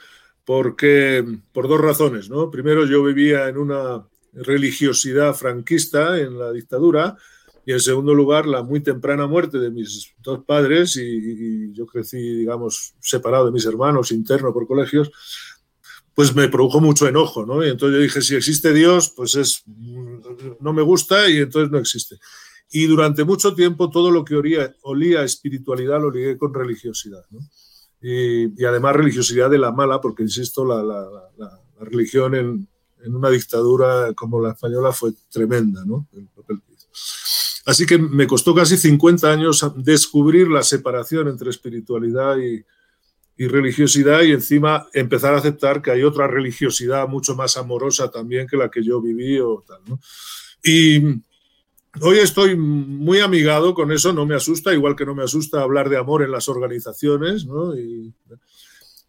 [0.45, 2.49] porque por dos razones, ¿no?
[2.49, 7.17] Primero, yo vivía en una religiosidad franquista en la dictadura
[7.65, 11.85] y en segundo lugar, la muy temprana muerte de mis dos padres y, y yo
[11.85, 15.11] crecí, digamos, separado de mis hermanos, interno por colegios,
[16.19, 17.65] pues me produjo mucho enojo, ¿no?
[17.65, 19.63] Y entonces yo dije, si existe Dios, pues es,
[20.59, 22.19] no me gusta y entonces no existe.
[22.69, 27.23] Y durante mucho tiempo todo lo que olía, olía a espiritualidad lo ligué con religiosidad,
[27.29, 27.39] ¿no?
[28.01, 32.67] y, además religiosidad de la mala, porque insisto, la, la, religión en,
[33.05, 36.05] una dictadura como la española fue tremenda, ¿no?
[37.65, 42.65] Así que me costó casi 50 años descubrir la separación entre espiritualidad y,
[43.39, 48.45] y religiosidad y encima empezar a aceptar que hay otra religiosidad mucho más amorosa también
[48.45, 49.79] que la que yo viví o tal,
[50.61, 51.01] Y
[52.01, 55.87] hoy estoy muy amigado con eso, no me asusta, igual que no me asusta hablar
[55.87, 57.47] de amor en las organizaciones,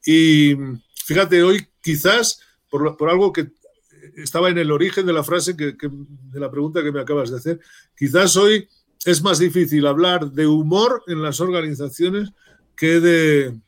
[0.07, 0.57] Y,
[1.05, 3.49] fíjate, hoy quizás por, por, algo que
[4.15, 7.37] estaba en el origen de la frase, que, de la pregunta que me acabas de
[7.39, 7.61] hacer,
[7.97, 8.69] quizás hoy
[9.05, 12.31] es más difícil hablar de humor en las organizaciones
[12.77, 13.61] que de,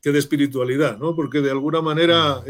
[0.00, 1.14] que de espiritualidad, ¿no?
[1.14, 2.40] Porque de alguna manera,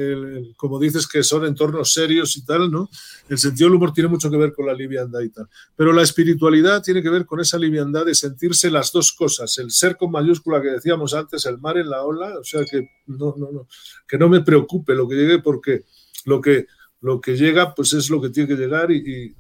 [0.57, 2.91] como dices que son entornos serios y tal, ¿no?
[3.29, 5.49] El sentido del humor tiene mucho que ver con la liviandad y tal.
[5.75, 9.71] Pero la espiritualidad tiene que ver con esa liviandad de sentirse las dos cosas, el
[9.71, 13.35] ser con mayúscula que decíamos antes, el mar en la ola, o sea, que no,
[13.39, 13.67] no, no,
[14.07, 15.85] que no me preocupe lo que llegue porque
[16.27, 16.67] lo que,
[17.01, 19.35] lo que llega pues es lo que tiene que llegar y,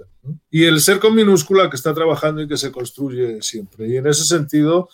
[0.51, 3.87] y el ser con minúscula que está trabajando y que se construye siempre.
[3.87, 4.89] Y en ese sentido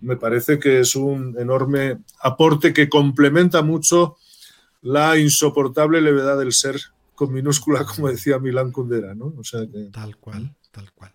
[0.00, 4.16] me parece que es un enorme aporte que complementa mucho
[4.82, 6.80] la insoportable levedad del ser
[7.14, 9.34] con minúscula, como decía Milán Kundera, ¿no?
[9.38, 9.60] O sea
[9.92, 11.12] Tal cual, tal cual.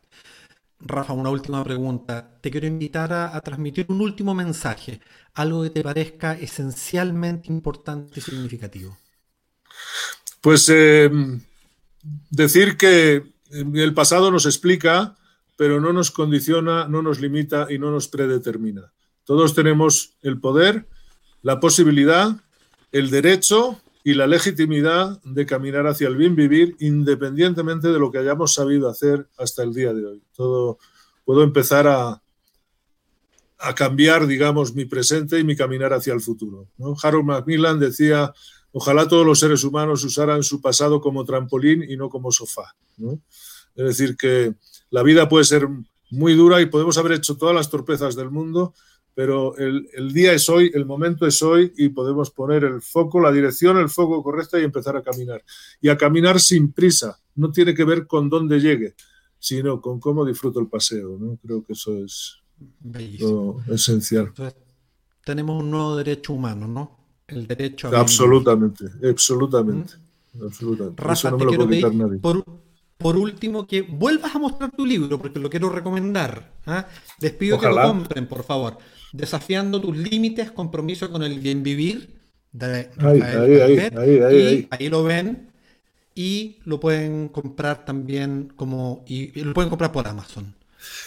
[0.80, 2.38] Rafa, una última pregunta.
[2.42, 5.00] Te quiero invitar a, transmitir un último mensaje,
[5.34, 8.96] algo que te parezca esencialmente importante y significativo.
[10.42, 11.10] Pues eh,
[12.30, 15.16] decir que el pasado nos explica,
[15.56, 18.94] pero no nos condiciona, no nos limita y no nos predetermina.
[19.24, 20.88] Todos tenemos el poder,
[21.42, 22.36] la posibilidad,
[22.92, 28.20] el derecho y la legitimidad de caminar hacia el bien vivir independientemente de lo que
[28.20, 30.24] hayamos sabido hacer hasta el día de hoy.
[30.36, 30.78] Todo
[31.26, 32.22] puedo empezar a,
[33.76, 36.70] cambiar, digamos, mi presente y mi caminar hacia el futuro.
[37.02, 38.32] Harold Macmillan decía,
[38.72, 42.76] ojalá todos los seres humanos usaran su pasado como trampolín y no como sofá.
[43.76, 44.54] Es decir, que
[44.90, 45.68] la vida puede ser
[46.12, 48.74] muy dura y podemos haber hecho todas las torpezas del mundo,
[49.14, 53.32] pero el, día es hoy, el momento es hoy y podemos poner el foco, la
[53.32, 55.42] dirección, el foco correcto y empezar a caminar.
[55.80, 58.96] Y a caminar sin prisa, no tiene que ver con dónde llegue,
[59.40, 61.18] sino con cómo disfruto el paseo.
[61.18, 61.38] ¿no?
[61.38, 62.42] Creo que eso es
[63.20, 64.34] lo esencial.
[65.24, 66.98] tenemos un nuevo derecho humano, ¿no?
[67.26, 68.02] El derecho a...
[68.02, 69.94] Absolutamente, absolutamente.
[70.44, 71.02] absolutamente.
[71.02, 72.44] Rafa, no te quiero pedir, por,
[72.98, 76.52] por último, que vuelvas a mostrar tu libro, porque lo quiero recomendar.
[76.66, 76.88] ¿ah?
[77.20, 78.78] Les pido que lo compren, por favor.
[79.12, 82.16] Desafiando tus límites, compromiso con el bien vivir.
[82.52, 83.90] De ahí, ahí,
[84.24, 85.50] ahí, ahí, lo ven.
[86.16, 89.04] Y lo pueden comprar también como.
[89.06, 90.56] Y, lo pueden comprar por Amazon.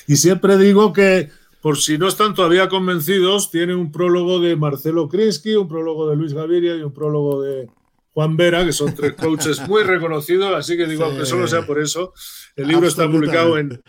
[0.07, 1.31] Y siempre digo que,
[1.63, 6.17] por si no están todavía convencidos, tiene un prólogo de Marcelo Krinsky, un prólogo de
[6.17, 7.71] Luis Gaviria y un prólogo de
[8.19, 10.53] Juan Vera, que son tres coaches muy reconocidos.
[10.53, 12.13] Así que digo, aunque solo sea por eso,
[12.57, 13.81] el libro está publicado en,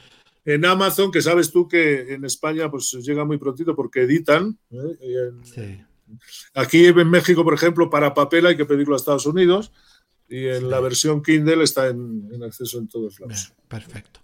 [0.45, 4.55] en Amazon, que sabes tú que en España pues llega muy prontito porque editan.
[4.69, 5.83] ¿eh?
[6.53, 9.71] Aquí en México, por ejemplo, para papel hay que pedirlo a Estados Unidos
[10.29, 13.51] y en la versión Kindle está en, acceso en todos lados.
[13.67, 14.19] perfecto.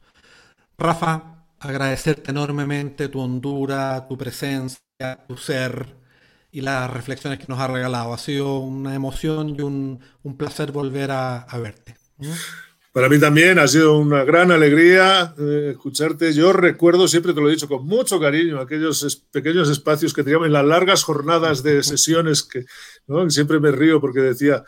[0.78, 6.05] Rafa, agradecerte enormemente tu hondura, tu presencia, tu ser
[6.56, 8.14] y las reflexiones que nos ha regalado.
[8.14, 9.99] Ha sido una emoción y un,
[10.38, 11.97] placer volver a, verte.
[12.18, 12.32] ¿Mm?
[12.93, 16.32] Para mí también ha sido una gran alegría eh, escucharte.
[16.32, 20.47] Yo recuerdo, siempre te lo he dicho con mucho cariño, aquellos pequeños espacios que teníamos
[20.47, 22.64] en las largas jornadas de sesiones que
[23.28, 24.64] siempre me río porque decía,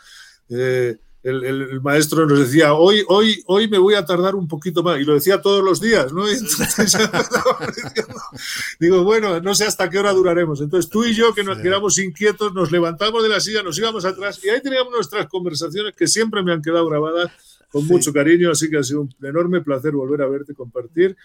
[0.50, 5.00] eh, el, maestro nos decía, hoy, hoy, hoy me voy a tardar un poquito más,
[5.00, 6.24] y lo decía todos los días, ¿no?
[8.80, 10.60] digo, bueno, no sé hasta qué hora duraremos.
[10.60, 14.04] Entonces tú y yo, que nos quedamos inquietos, nos levantamos de la silla, nos íbamos
[14.04, 17.30] atrás, y ahí teníamos nuestras conversaciones que siempre me han quedado grabadas
[17.70, 21.16] con mucho cariño, así que ha sido un enorme placer volver a verte, compartir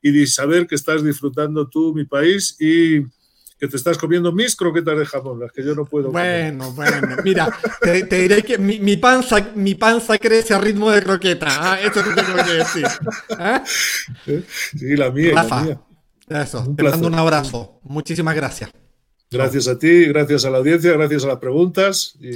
[0.00, 3.02] y saber que estás disfrutando tú, mi país, y
[3.58, 7.16] que te estás comiendo mis croquetas de jamón, las que yo no puedo bueno, Bueno,
[7.24, 7.48] mira,
[7.80, 11.80] te, diré que mi, panza, mi panza crece a ritmo de croqueta, ¿ah?
[11.80, 12.86] eso te tengo que decir.
[13.38, 13.62] ¿ah?
[13.64, 15.80] Sí, la mía, la mía.
[16.28, 17.80] Eso, te mando un abrazo.
[17.82, 18.70] Muchísimas gracias.
[19.30, 22.14] Gracias a ti, gracias a la audiencia, gracias a las preguntas.
[22.18, 22.28] Y,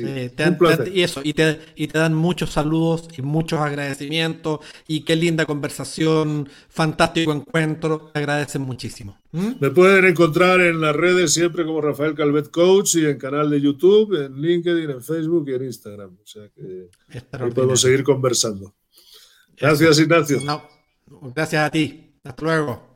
[0.93, 4.61] y eso, y te, y te, dan muchos saludos y muchos agradecimientos.
[4.86, 8.11] Y qué linda conversación, fantástico encuentro.
[8.12, 9.16] Te agradecen muchísimo.
[9.32, 9.53] ¿Mm?
[9.59, 13.61] Me pueden encontrar en las redes siempre como Rafael Calvet Coach y en canal de
[13.62, 16.18] YouTube, en LinkedIn, en Facebook y en Instagram.
[16.22, 16.90] O sea que
[17.32, 18.74] ahí podemos seguir conversando.
[19.57, 20.40] Gracias, Ignacio.
[21.34, 22.12] gracias a ti.
[22.22, 22.91] Hasta luego.